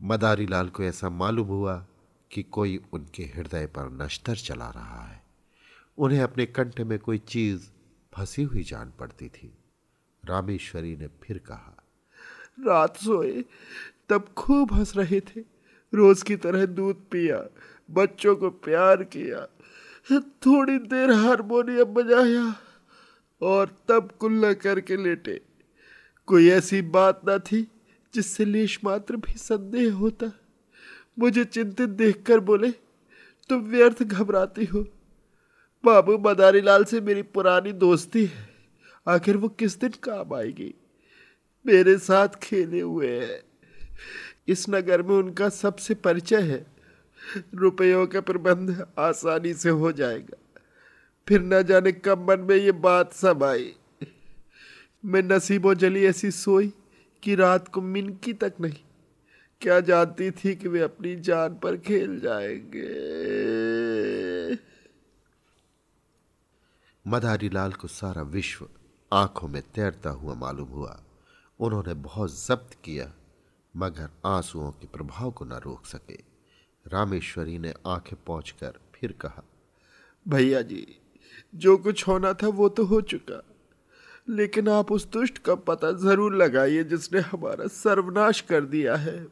मदारी 0.00 0.46
लाल 0.46 0.68
को 0.68 0.82
ऐसा 0.82 1.10
मालूम 1.10 1.46
हुआ 1.46 1.86
कि 2.30 2.42
कोई 2.42 2.80
उनके 2.92 3.22
हृदय 3.22 3.66
पर 3.66 3.90
नश्तर 4.04 4.36
चला 4.36 4.70
रहा 4.70 5.04
है। 5.06 5.22
उन्हें 5.98 6.20
अपने 6.20 6.46
कंठ 6.46 6.80
में 6.80 6.98
कोई 6.98 7.18
चीज़ 7.18 7.68
फंसी 8.12 8.42
हुई 8.42 8.62
जान 8.62 8.92
पड़ती 9.00 9.28
थी। 9.28 9.52
रामेश्वरी 10.24 10.96
ने 10.96 11.06
फिर 11.22 11.38
कहा, 11.38 11.76
रात 12.60 12.96
सोए, 12.96 13.44
तब 14.08 14.28
खूब 14.36 14.72
हंस 14.72 14.96
रहे 14.96 15.20
थे। 15.20 15.40
रोज 15.94 16.22
की 16.22 16.36
तरह 16.36 16.66
दूध 16.66 16.96
पिया, 17.10 17.38
बच्चों 17.90 18.36
को 18.36 18.50
प्यार 18.50 19.04
किया, 19.04 19.46
थोड़ी 20.46 20.78
देर 20.78 21.10
हारमोनियम 21.10 21.84
बजाया। 21.84 22.54
और 23.42 23.84
तब 23.88 24.12
कुल्ला 24.18 24.52
करके 24.52 24.96
लेटे। 24.96 25.40
कोई 26.26 26.48
ऐसी 26.48 26.82
बात 26.82 27.20
ना 27.28 27.38
थी 27.38 27.70
जिससे 28.14 28.44
लेश 28.44 28.80
मात्र 28.84 29.16
भी 29.16 29.32
संदेह 29.32 29.94
होता। 29.94 30.32
मुझे 31.18 31.44
चिंतित 31.44 31.88
देखकर 31.88 32.40
बोले, 32.40 32.70
तुम 33.48 33.60
व्यर्थ 33.60 34.02
घबराती 34.02 34.64
हो। 34.64 34.88
बाबू 35.84 36.18
मदारी 36.18 36.60
लाल 36.60 36.84
से 36.84 37.00
मेरी 37.00 37.22
पुरानी 37.22 37.72
दोस्ती 37.72 38.24
है। 38.24 38.48
आखिर 39.08 39.36
वो 39.36 39.48
किस 39.48 39.80
दिन 39.80 39.90
काम 39.90 40.34
आएगी? 40.34 40.74
मेरे 41.66 41.98
साथ 41.98 42.28
खेले 42.28 42.80
हुए 42.80 43.20
है। 43.20 43.42
इस 44.48 44.66
नगर 44.68 45.02
में 45.02 45.14
उनका 45.14 45.48
सबसे 45.48 45.94
परिचय 45.94 46.40
है। 46.40 46.66
रुपयों 47.54 48.06
का 48.06 48.20
प्रबंध 48.20 48.86
आसानी 48.98 49.54
से 49.54 49.68
हो 49.68 49.92
जाएगा। 49.92 50.39
फिर 51.28 51.42
न 51.42 51.62
जाने 51.62 51.92
कब 51.92 52.30
मन 52.30 52.40
में 52.40 52.56
ये 52.56 52.72
बात 52.72 53.12
सब 53.12 53.44
आई। 53.44 53.74
मैं 55.04 55.22
नसीबों 55.22 55.74
जली 55.74 56.04
ऐसी 56.06 56.30
सोई 56.30 56.72
कि 57.22 57.34
रात 57.34 57.68
को 57.68 57.80
मिनकी 57.80 58.32
तक 58.32 58.52
नहीं। 58.60 58.78
क्या 59.60 59.80
जानती 59.80 60.30
थी 60.30 60.54
कि 60.54 60.68
वे 60.68 60.80
अपनी 60.80 61.16
जान 61.16 61.54
पर 61.54 61.76
खेल 61.76 62.20
जाएँगे। 62.20 62.88
मदारी 67.06 67.48
लाल 67.48 67.72
को 67.72 67.88
सारा 67.88 68.22
विश्व 68.22 68.68
आँखों 69.12 69.48
में 69.48 69.62
तैरता 69.62 70.10
हुआ 70.10 70.34
मालूम 70.34 70.68
हुआ। 70.68 71.02
उन्होंने 71.60 71.94
बहुत 71.94 72.46
जब्त 72.46 72.76
किया 72.84 73.12
मगर 73.76 74.10
आंसुओं 74.26 74.70
के 74.70 74.86
प्रभाव 74.86 75.30
को 75.30 75.44
न 75.44 75.52
रोक 75.52 75.86
सके। 75.86 76.18
रामेश्वरी 76.86 77.58
ने 77.58 77.74
आँखें 77.86 78.24
पहुंचकर 78.26 78.80
फिर 78.94 79.12
कहा 79.12 79.42
भैया 80.28 80.62
जी 80.62 80.96
जो 81.54 81.76
कुछ 81.76 82.06
होना 82.08 82.32
था 82.32 82.48
वो 82.48 82.68
तो 82.68 82.84
हो 82.84 83.00
चुका। 83.00 83.42
लेकिन 84.28 84.68
आप 84.68 84.92
उस 84.92 85.06
दुष्ट 85.12 85.38
का 85.38 85.54
पता 85.54 85.90
ज़रूर 85.92 86.34
लगाइए 86.36 86.84
जिसने 86.84 87.20
हमारा 87.20 87.66
सर्वनाश 87.66 88.40
कर 88.40 88.64
दिया 88.64 88.96
है। 88.96 89.26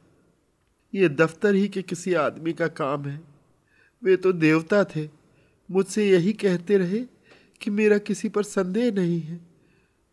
ये 0.93 1.09
दफ्तर 1.09 1.55
ही 1.55 1.69
के 1.69 1.83
किसी 1.83 2.15
आदमी 2.15 2.53
का 2.53 2.67
काम 2.69 3.05
है। 3.05 3.21
वे 4.03 4.17
तो 4.17 4.33
देवता 4.33 4.85
थे। 4.87 5.09
मुझसे 5.69 6.09
यही 6.09 6.33
कहते 6.33 6.77
रहे 6.79 7.01
कि 7.61 7.71
मेरा 7.71 7.99
किसी 7.99 8.29
पर 8.29 8.43
संदेह 8.43 8.91
नहीं 8.93 9.21
है, 9.21 9.41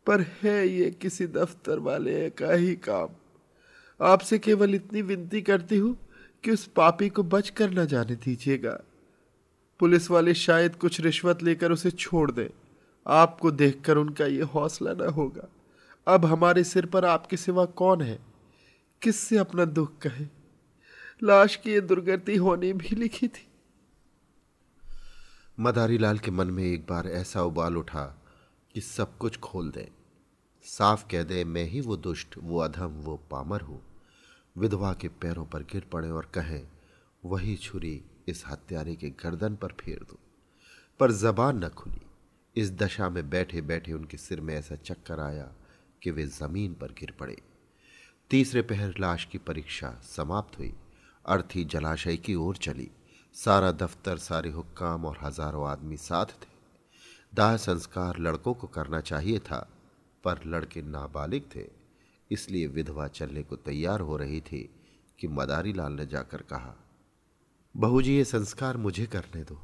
पर 0.08 0.22
है 0.42 0.68
ये 0.68 0.90
किसी 0.92 1.28
दफ्तर 1.28 1.80
वाले 1.80 2.30
का 2.30 2.54
ही 2.54 2.76
काम। 2.76 3.10
आपसे 4.00 4.40
केवल 4.40 4.76
इतनी 4.76 5.02
विनती 5.02 5.42
करती 5.42 5.78
हूँ 5.78 5.98
कि 6.44 6.52
उस 6.52 6.66
पापी 6.66 7.10
को 7.10 7.24
बच 7.24 7.50
कर 7.50 7.70
न 7.70 7.86
जाने 7.86 8.16
दीजिएगा। 8.16 8.80
पुलिस 9.80 10.12
वाले 10.12 10.34
शायद 10.34 10.76
कुछ 10.76 11.02
रिश्वत 11.02 11.44
लेकर 11.44 11.72
उसे 11.72 11.92
छोड़ 11.92 12.32
दें। 12.32 12.50
आपको 13.08 13.52
देखकर 13.52 13.98
उनका 13.98 14.26
ये 14.26 14.42
हौसला 14.42 14.94
न 14.94 15.02
होगा। 15.02 15.48
अब 16.08 16.26
हमारे 16.26 16.64
सिर 16.64 16.86
पर 16.86 17.06
आपके 17.06 17.38
सिवा 17.38 17.66
कौन 17.66 18.02
है? 18.02 18.20
किससे 19.02 19.38
अपना 19.38 19.66
दुख 19.66 19.98
कहे? 19.98 20.26
लाश 21.24 21.56
की 21.56 21.72
ये 21.72 21.82
दुर्गति 21.82 22.36
होनी 22.36 22.74
भी 22.74 22.96
लिखी 22.96 23.28
थी। 23.28 23.48
मदारी 25.60 25.98
लाल 25.98 26.20
के 26.20 26.32
मन 26.32 26.48
में 26.48 26.64
एक 26.64 26.88
बार 26.90 27.08
ऐसा 27.08 27.44
उबाल 27.44 27.78
उठा 27.78 28.22
कि 28.74 28.82
सब 28.82 29.18
कुछ 29.18 29.38
खोल 29.38 29.72
दे। 29.72 29.92
साफ़ 30.64 31.06
कह 31.12 31.24
दे, 31.24 31.44
मैं 31.44 31.64
ही 31.64 31.82
वो 31.82 31.98
दुष्ट, 31.98 32.28
वो 32.38 32.60
अधम, 32.60 32.88
वो 32.88 33.18
पामर 33.32 33.62
हूँ। 33.62 33.82
विधवा 34.58 34.94
के 34.94 35.08
पैरों 35.08 35.46
पर 35.46 35.60
गिर 35.60 35.86
पड़े 35.92 36.10
और 36.10 36.32
कहें, 36.34 36.68
वही 37.26 37.56
छुरी 37.56 38.02
इस 38.28 38.44
हत्यारे 38.48 38.96
के 38.96 39.10
गर्दन 39.10 39.56
पर 39.56 39.68
फेर 39.68 40.00
दो। 40.00 40.20
पर 41.00 41.12
जबान 41.12 41.66
न 41.66 41.70
खुली। 41.70 42.02
इस 42.56 42.72
दशा 42.72 43.10
में 43.10 43.30
बैठे 43.30 43.62
बैठे 43.62 43.94
उनके 43.94 44.18
सिर 44.18 44.42
में 44.42 44.56
ऐसा 44.56 44.76
चक्कर 44.76 45.20
आया 45.20 45.52
कि 46.04 46.12
वे 46.12 46.26
ज़मीन 46.26 46.74
पर 46.74 46.92
गिर 46.92 47.14
पड़े। 47.20 47.38
तीसरे 48.30 48.62
पहर 48.62 48.96
लाश 49.00 49.26
की 49.26 49.38
परीक्षा 49.38 50.02
समाप्त 50.04 50.60
हुई। 50.60 50.74
अर्थी 51.26 51.64
जलाशय 51.66 52.18
की 52.18 52.36
ओर 52.36 52.58
चली। 52.58 52.92
सारा 53.34 53.72
दफ्तर, 53.72 54.18
सारे 54.18 54.50
हुक्काम 54.50 55.06
और 55.06 55.18
हज़ारों 55.22 55.68
आदमी 55.68 55.98
साथ 55.98 56.26
थे। 56.26 56.54
दाह 57.34 57.58
संस्कार 57.58 58.20
लड़कों 58.20 58.54
को 58.54 58.68
करना 58.68 59.02
चाहिए 59.02 59.40
था, 59.40 59.70
पर 60.24 60.40
लड़के 60.46 60.82
नाबालिग 60.82 61.44
थे। 61.56 61.66
इसलिए 62.32 62.68
विधवा 62.68 63.08
चलने 63.08 63.44
को 63.44 63.56
तैयार 63.56 64.00
हो 64.00 64.18
रही 64.18 64.42
थी 64.42 64.70
कि 65.20 65.28
मदारी 65.28 65.74
लाल 65.74 65.94
ने 65.94 66.06
जाकर 66.06 66.42
कहा 66.42 66.76
बहू 67.76 68.02
जी 68.02 68.16
ये 68.16 68.24
संस्कार 68.24 68.78
मुझे 68.78 69.06
करने 69.06 69.42
दो। 69.44 69.58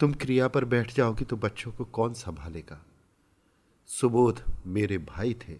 तुम 0.00 0.12
क्रिया 0.12 0.46
पर 0.48 0.64
बैठ 0.64 0.94
जाओगी 0.94 1.24
तो 1.24 1.36
बच्चों 1.36 1.72
को 1.72 1.84
कौन 1.84 2.14
संभालेगा? 2.14 2.78
सुबोध 3.90 4.42
मेरे 4.66 4.98
भाई 4.98 5.34
थे। 5.34 5.56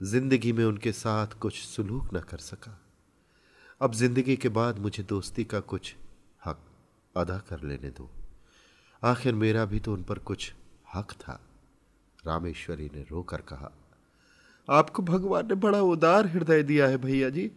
ज़िंदगी 0.00 0.52
में 0.52 0.64
उनके 0.64 0.92
साथ 0.92 1.38
कुछ 1.40 1.58
सुलूक 1.58 2.14
न 2.14 2.20
कर 2.20 2.38
सका। 2.38 2.78
अब 3.80 3.94
ज़िंदगी 3.94 4.36
के 4.36 4.48
बाद 4.48 4.78
मुझे 4.78 5.02
दोस्ती 5.02 5.44
का 5.44 5.60
कुछ 5.60 5.94
हक 6.42 6.64
अदा 7.16 7.38
कर 7.38 7.62
लेने 7.62 7.90
दो। 7.90 8.10
आखिर 9.02 9.34
मेरा 9.34 9.64
भी 9.64 9.80
तो 9.80 9.92
उन 9.92 10.02
पर 10.02 10.18
कुछ 10.20 10.52
हक 10.94 11.12
था, 11.12 11.40
रामेश्वरी 12.26 12.90
ने 12.94 13.06
रोकर 13.10 13.40
कहा। 13.42 13.72
आपको 14.68 15.02
भगवान 15.04 15.48
ने 15.48 15.54
बड़ा 15.56 15.80
उदार 15.80 16.26
हृदय 16.26 16.62
दिया 16.62 16.86
है 16.88 16.98
भैया 16.98 17.30
जी। 17.30 17.50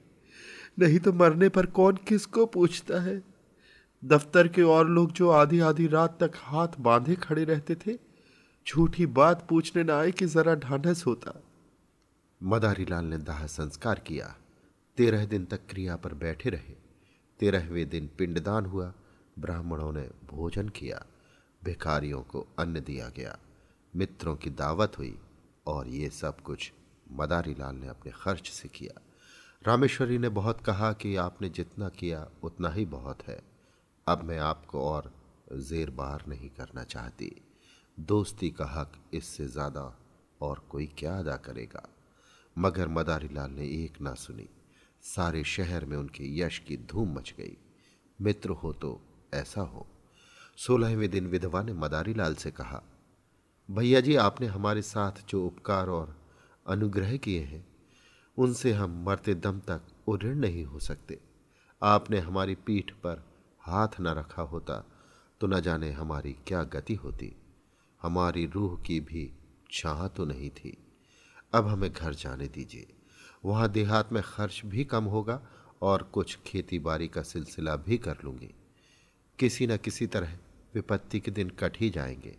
नहीं 0.80 1.00
तो 1.00 1.14
मरने 1.14 1.50
पर 1.50 1.66
कौन 1.66 1.96
किसको 1.96 2.46
पूछता 2.46 3.02
है? 3.02 3.24
दफ्तर 4.06 4.48
के 4.48 4.62
और 4.62 4.90
लोग 4.90 5.12
जो 5.12 5.30
आधी 5.30 5.60
आधी 5.60 5.88
रात 5.88 6.24
तक 6.24 6.32
हाथ 6.36 6.68
बांधे 6.80 7.16
खड़े 7.16 7.44
रहते 7.44 7.76
थे, 7.76 7.98
झूठी 8.68 9.06
बात 9.06 9.48
पूछने 9.50 9.84
न 9.84 9.90
आए 9.90 10.12
कि 10.12 10.26
जरा 10.26 10.56
ढांढस 10.56 11.04
होता। 11.06 11.44
मदारी 12.44 12.86
लाल 12.86 13.06
ने 13.06 13.18
दाह 13.18 13.48
संस्कार 13.48 14.00
किया। 14.00 14.36
तेरह 14.98 15.26
दिन 15.26 15.46
तक 15.46 15.60
क्रिया 15.70 15.96
पर 15.96 16.14
बैठे 16.14 16.50
रहे। 16.50 16.76
तेरहवें 17.40 17.90
दिन 17.90 18.10
पिंडदान 18.18 18.66
हुआ। 18.66 18.94
ब्राह्मणों 19.40 19.92
ने 19.92 20.10
भोजन 20.32 20.70
किया। 20.70 21.06
भिखारियों 21.64 22.22
को 22.22 22.48
अन्न 22.60 22.80
दिया 22.80 23.10
गया। 23.10 23.38
मित्रों 23.96 24.36
की 24.36 24.50
दावत 24.50 24.98
हुई 24.98 25.20
और 25.68 25.88
ये 25.88 26.10
सब 26.10 26.42
कुछ 26.42 26.72
मदारी 27.12 27.54
लाल 27.54 27.76
ने 27.76 27.88
अपने 27.88 28.12
खर्च 28.12 28.50
से 28.50 28.70
किया। 28.70 29.02
रामेश्वरी 29.67 30.17
ने 30.17 30.30
बहुत 30.30 30.60
कहा 30.62 30.91
कि 30.93 31.15
आपने 31.15 31.49
जितना 31.49 31.89
किया, 31.89 32.28
उतना 32.43 32.69
ही 32.69 32.86
बहुत 32.86 33.23
है। 33.28 33.41
अब 34.08 34.23
मैं 34.23 34.38
आपको 34.39 34.82
और 34.82 35.12
जेर 35.60 35.89
बार 35.89 36.23
नहीं 36.28 36.49
करना 36.49 36.84
चाहती। 36.84 37.32
दोस्ती 37.99 38.49
का 38.49 38.65
हक 38.65 38.93
इससे 39.13 39.47
ज़्यादा 39.47 39.97
और 40.41 40.65
कोई 40.69 40.86
क्या 40.97 41.17
अदा 41.19 41.36
करेगा? 41.38 41.84
मगर 42.58 42.88
मदारी 42.88 43.30
लाल 43.34 43.51
ने 43.51 43.65
एक 43.84 44.01
ना 44.01 44.13
सुनी। 44.13 44.47
सारे 45.04 45.43
शहर 45.43 45.86
में 45.86 45.97
उनके 45.97 46.38
यश 46.39 46.60
की 46.60 46.78
धूम 46.78 47.15
मच 47.15 47.34
गई। 47.38 47.58
मित्र 48.19 48.49
हो 48.49 48.73
तो 48.73 48.99
ऐसा 49.34 49.62
हो। 49.62 49.88
सोलहवें 50.58 51.10
दिन 51.10 51.28
विधवा 51.28 51.63
ने 51.63 51.73
मदारी 51.73 52.13
लाल 52.13 52.36
से 52.36 52.51
कहा, 52.51 52.84
भैया 53.69 53.99
जी, 54.01 54.15
आपने 54.15 54.47
हमारे 54.47 54.82
साथ 54.82 55.25
जो 55.30 55.45
उपकार 55.45 55.89
और 55.89 56.17
अनुग्रह 56.67 57.17
किए 57.17 57.43
हैं 57.43 57.75
उनसे 58.38 58.71
हम 58.74 59.04
मरते 59.06 59.34
दम 59.36 59.60
तक 59.60 59.82
उऋण 60.08 60.36
नहीं 60.36 60.65
हो 60.65 60.80
सकते। 60.80 61.19
आपने 61.84 62.19
हमारी 62.19 62.56
पीठ 62.56 62.91
पर 62.91 63.24
हाथ 63.60 63.88
न 64.00 64.08
रखा 64.08 64.41
होता 64.41 64.91
तो 65.41 65.48
न 65.48 65.62
जाने 65.62 65.91
हमारी 65.91 66.34
क्या 66.48 66.63
गति 66.63 66.95
होती। 66.95 67.36
हमारी 68.02 68.45
रूह 68.45 68.82
की 68.82 69.00
भी 69.00 69.32
चाह 69.71 70.08
तो 70.08 70.26
नहीं 70.26 70.50
थी। 70.50 70.78
अब 71.54 71.67
हमें 71.67 71.93
घर 71.93 72.13
जाने 72.13 72.48
दीजिए। 72.48 72.88
वहाँ 73.45 73.69
देहात 73.69 74.13
में 74.13 74.24
खर्च 74.26 74.62
भी 74.65 74.86
कम 74.86 75.04
होगा 75.04 75.48
और 75.82 76.04
कुछ 76.04 76.38
खेती 76.45 76.80
बाड़ी 76.80 77.08
का 77.08 77.21
सिलसिला 77.21 77.76
भी 77.76 77.98
कर 77.98 78.17
लूँगी। 78.24 78.54
किसी 79.39 79.67
न 79.67 79.78
किसी 79.78 80.08
तरह 80.08 80.38
विपत्ति 80.76 81.19
के 81.19 81.32
दिन 81.32 81.50
कट 81.50 81.78
ही 81.78 81.89
जाएँगे। 81.89 82.38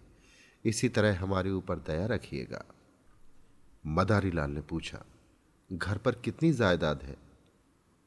इसी 0.64 0.88
तरह 0.88 1.20
हमारे 1.20 1.50
ऊपर 1.50 1.78
दया 1.78 2.06
रखिएगा। 2.06 2.64
मदारी 3.86 4.30
लाल 4.30 4.50
ने 4.50 4.60
पूछा 4.60 5.04
घर 5.70 5.98
पर 5.98 6.14
कितनी 6.14 6.52
जायदाद 6.52 7.02
है? 7.02 7.16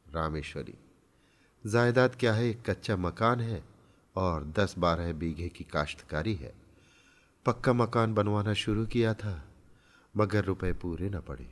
रामेश्वरी, 0.05 0.73
जायदाद 1.63 2.15
क्या 2.15 2.33
है? 2.33 2.49
एक 2.49 2.61
कच्चा 2.69 2.95
मकान 2.97 3.39
है 3.39 3.63
और 4.15 4.43
दस 4.49 4.75
बारह 4.77 5.11
बीघे 5.13 5.47
की 5.49 5.63
काश्तकारी 5.63 6.33
है। 6.35 6.53
पक्का 7.45 7.73
मकान 7.73 8.13
बनवाना 8.13 8.53
शुरू 8.53 8.85
किया 8.85 9.13
था, 9.13 9.41
मगर 10.15 10.45
रुपए 10.45 10.71
पूरे 10.73 11.09
न 11.09 11.19
पड़े। 11.19 11.47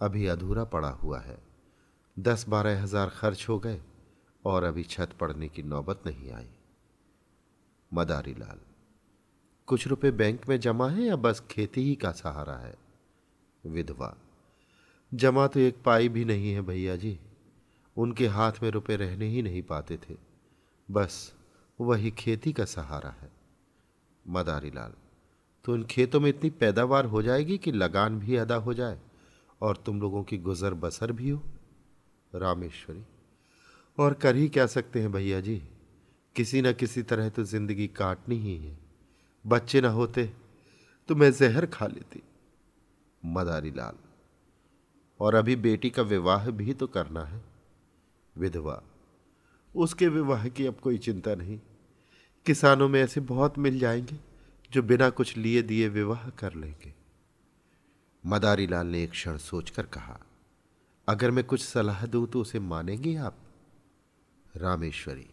अभी 0.00 0.26
अधूरा 0.26 0.64
पड़ा 0.64 0.90
हुआ 0.90 1.20
है। 1.20 1.38
दस 2.16 2.44
बारह 2.48 2.82
हज़ार 2.82 3.08
खर्च 3.08 3.46
हो 3.48 3.58
गए 3.58 3.80
और 4.44 4.64
अभी 4.64 4.82
छत 4.84 5.12
पड़ने 5.20 5.48
की 5.48 5.62
नौबत 5.62 6.02
नहीं 6.06 6.30
आई। 6.32 6.48
मदारी 7.92 8.34
लाल, 8.34 8.60
कुछ 9.68 9.86
रुपए 9.86 10.10
बैंक 10.10 10.48
में 10.48 10.58
जमा 10.60 10.88
है 10.90 11.02
या 11.02 11.16
बस 11.16 11.42
खेती 11.50 11.82
ही 11.82 11.94
का 11.94 12.12
सहारा 12.12 12.56
है? 12.56 12.74
विधवा 13.64 14.14
जमा 15.12 15.46
तो 15.46 15.60
एक 15.60 15.76
पाई 15.84 16.08
भी 16.08 16.24
नहीं 16.24 16.52
है 16.52 16.60
भैया 16.62 16.96
जी। 16.96 17.18
उनके 17.96 18.26
हाथ 18.26 18.52
में 18.62 18.70
रुपए 18.70 18.96
रहने 18.96 19.26
ही 19.26 19.42
नहीं 19.42 19.62
पाते 19.62 19.96
थे। 19.98 20.14
बस 20.88 21.32
वही 21.78 22.10
खेती 22.10 22.52
का 22.52 22.64
सहारा 22.64 23.10
है। 23.10 23.30
मदारी 24.26 24.70
लाल 24.70 24.92
तो 25.64 25.74
इन 25.74 25.82
खेतों 25.84 26.20
में 26.20 26.28
इतनी 26.30 26.50
पैदावार 26.50 27.04
हो 27.04 27.22
जाएगी 27.22 27.56
कि 27.58 27.72
लगान 27.72 28.18
भी 28.18 28.36
अदा 28.36 28.54
हो 28.56 28.74
जाए 28.74 28.98
और 29.60 29.76
तुम 29.76 30.00
लोगों 30.00 30.22
की 30.24 30.38
गुजर 30.38 30.74
बसर 30.74 31.12
भी 31.12 31.30
हो? 31.30 31.42
रामेश्वरी, 32.32 33.02
और 33.98 34.14
कर 34.14 34.36
ही 34.36 34.48
क्या 34.48 34.66
सकते 34.66 35.00
हैं 35.00 35.12
भैया 35.12 35.40
जी? 35.40 35.62
किसी 36.36 36.62
न 36.62 36.72
किसी 36.72 37.02
तरह 37.02 37.28
तो 37.28 37.44
ज़िंदगी 37.44 37.86
काटनी 37.86 38.36
ही 38.36 38.56
है। 38.56 38.78
बच्चे 39.44 39.80
ना 39.80 39.88
होते 39.88 40.30
तो 41.08 41.14
मैं 41.14 41.30
जहर 41.32 41.66
खा 41.66 41.86
लेती। 41.86 42.22
मदारी 43.22 43.70
लाल 43.70 43.96
और 45.20 45.34
अभी 45.34 45.56
बेटी 45.56 45.90
का 45.90 46.02
विवाह 46.02 46.50
भी 46.50 46.74
तो 46.74 46.86
करना 46.86 47.24
है। 47.24 47.42
विधवा, 48.38 48.82
उसके 49.76 50.08
विवाह 50.08 50.48
की 50.48 50.66
अब 50.66 50.74
कोई 50.74 50.98
चिंता 50.98 51.34
नहीं। 51.34 51.60
किसानों 52.46 52.88
में 52.88 53.02
ऐसे 53.02 53.20
बहुत 53.20 53.58
मिल 53.58 53.78
जाएँगे 53.78 54.16
जो 54.70 54.82
बिना 54.82 55.10
कुछ 55.10 55.36
लिए 55.36 55.62
दिए 55.62 55.88
विवाह 55.88 56.30
कर 56.30 56.54
लेंगे। 56.54 56.94
मदारी 58.26 58.66
लाल 58.66 58.86
ने 58.86 59.02
एक 59.02 59.10
क्षण 59.10 59.36
सोचकर 59.36 59.86
कहा, 59.86 60.20
अगर 61.08 61.30
मैं 61.30 61.44
कुछ 61.44 61.64
सलाह 61.64 62.06
दूँ 62.06 62.26
तो 62.26 62.40
उसे 62.40 62.60
मानेंगे 62.60 63.16
आप? 63.16 63.36
रामेश्वरी, 64.56 65.26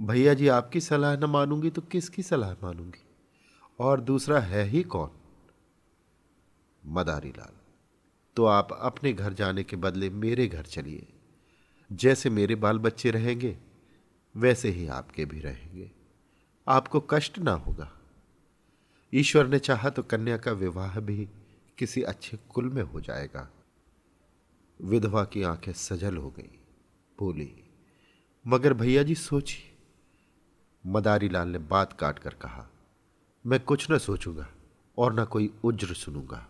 भैया 0.00 0.34
जी, 0.34 0.48
आपकी 0.48 0.80
सलाह 0.80 1.16
न 1.16 1.24
मानूँगी 1.24 1.70
तो 1.70 1.82
किसकी 1.82 2.22
सलाह 2.22 2.52
मानूँगी? 2.52 3.02
और 3.78 4.00
दूसरा 4.00 4.40
है 4.40 4.64
ही 4.64 4.82
कौन? 4.82 5.10
मदारी 6.86 7.30
लाल 7.30 7.63
तो 8.36 8.44
आप 8.44 8.68
अपने 8.72 9.12
घर 9.12 9.32
जाने 9.32 9.64
के 9.64 9.76
बदले 9.76 10.10
मेरे 10.10 10.46
घर 10.46 10.62
चलिए। 10.62 11.06
जैसे 11.92 12.30
मेरे 12.30 12.54
बाल 12.54 12.78
बच्चे 12.78 13.10
रहेंगे, 13.10 13.56
वैसे 14.36 14.68
ही 14.68 14.86
आपके 14.86 15.24
भी 15.24 15.40
रहेंगे। 15.40 15.90
आपको 16.68 17.00
कष्ट 17.00 17.38
ना 17.38 17.52
होगा। 17.52 17.92
ईश्वर 19.12 19.46
ने 19.46 19.58
चाहा 19.58 19.90
तो 19.90 20.02
कन्या 20.02 20.36
का 20.36 20.52
विवाह 20.52 21.00
भी 21.00 21.28
किसी 21.78 22.02
अच्छे 22.02 22.38
कुल 22.48 22.68
में 22.68 22.82
हो 22.82 23.00
जाएगा। 23.00 23.48
विधवा 24.80 25.24
की 25.24 25.42
आँखें 25.42 25.72
सजल 25.72 26.16
हो 26.16 26.30
गई। 26.30 26.58
बोली, 27.18 27.52
मगर 28.46 28.74
भैया 28.74 29.02
जी, 29.02 29.14
सोचिए। 29.14 29.70
मदारी 30.86 31.28
लाल 31.28 31.48
ने 31.48 31.58
बात 31.58 31.92
काट 31.92 32.18
कर 32.18 32.34
कहा, 32.34 32.66
मैं 33.46 33.60
कुछ 33.60 33.90
न 33.90 33.98
सोचूँगा 33.98 34.48
और 34.98 35.20
न 35.20 35.24
कोई 35.24 35.54
उज्र 35.64 35.94
सुनूँगा। 35.94 36.46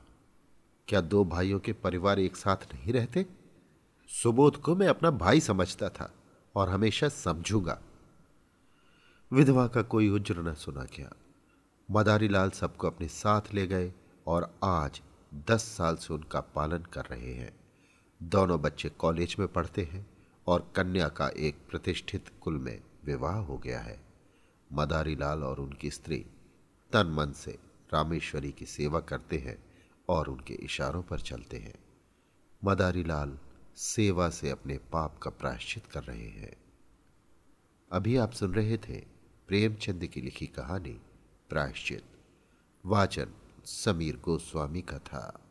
क्या 0.89 1.01
दो 1.01 1.25
भाइयों 1.25 1.61
के 1.61 1.73
परिवार 1.73 2.19
एक 2.19 2.37
साथ 2.37 2.57
नहीं 2.57 2.93
रहते? 2.93 3.27
सुबोध 4.09 4.57
को 4.57 4.77
मैं 4.77 4.89
अपना 4.89 5.11
भाई 5.11 5.41
समझता 5.41 5.89
था 5.89 6.15
और 6.57 6.69
हमेशा 6.69 7.09
समझूँगा। 7.09 7.83
विधवा 9.33 9.67
का 9.67 9.83
कोई 9.83 10.09
उज्र 10.09 10.39
न 10.39 10.55
सुना 10.55 10.85
क्या 10.85 11.13
मदारी 11.91 12.29
लाल 12.29 12.51
सबको 12.51 12.87
अपने 12.87 13.09
साथ 13.09 13.41
ले 13.55 13.67
गए 13.67 13.93
और 14.27 14.59
आज 14.65 15.03
दस 15.49 15.63
साल 15.63 15.97
से 15.97 16.15
उनका 16.15 16.41
पालन 16.41 16.79
कर 16.79 17.05
रहे 17.05 17.35
हैं। 17.35 17.53
दोनों 18.23 18.63
बच्चे 18.63 18.89
कॉलेज 18.89 19.37
में 19.39 19.49
पढ़ते 19.49 19.83
हैं 19.83 20.07
और 20.47 20.73
कन्या 20.77 21.09
का 21.09 21.29
एक 21.29 21.57
प्रतिष्ठित 21.71 22.25
कुल 22.41 22.55
में 22.55 22.81
विवाह 23.05 23.37
हो 23.37 23.59
गया 23.59 23.81
है। 23.81 24.01
मदारी 24.73 25.17
लाल 25.17 25.45
और 25.45 25.61
उनकी 25.61 25.91
स्त्री 25.91 26.27
तन 26.93 27.07
मन 27.07 27.33
से 27.33 27.59
रामेश्वरी 27.93 28.53
की 28.53 28.67
सेवा 28.67 29.01
करते 29.01 29.39
हैं 29.39 29.74
और 30.09 30.29
उनके 30.29 30.55
इशारों 30.55 31.03
पर 31.03 31.21
चलते 31.21 31.57
हैं। 31.57 31.75
मदारी 32.65 33.05
लाल 33.05 33.39
सेवा 33.77 34.31
से 34.31 34.51
अपने 34.51 34.79
पाप 34.79 35.19
का 35.19 35.31
प्रायश्चित 35.31 35.87
कर 35.87 36.03
रहे 36.03 36.29
हैं। 36.29 36.57
अभी 37.93 38.17
आप 38.17 38.33
सुन 38.33 38.55
रहे 38.55 38.79
थे 38.79 39.01
प्रेमचंद 39.49 40.07
की 40.07 40.21
लिखी 40.21 40.47
कहानी, 40.47 41.01
प्रायश्चित। 41.49 42.05
वाचन 42.87 43.27
समीर 43.65 44.17
गोस्वामी 44.17 44.83
का 44.83 44.99
था। 44.99 45.44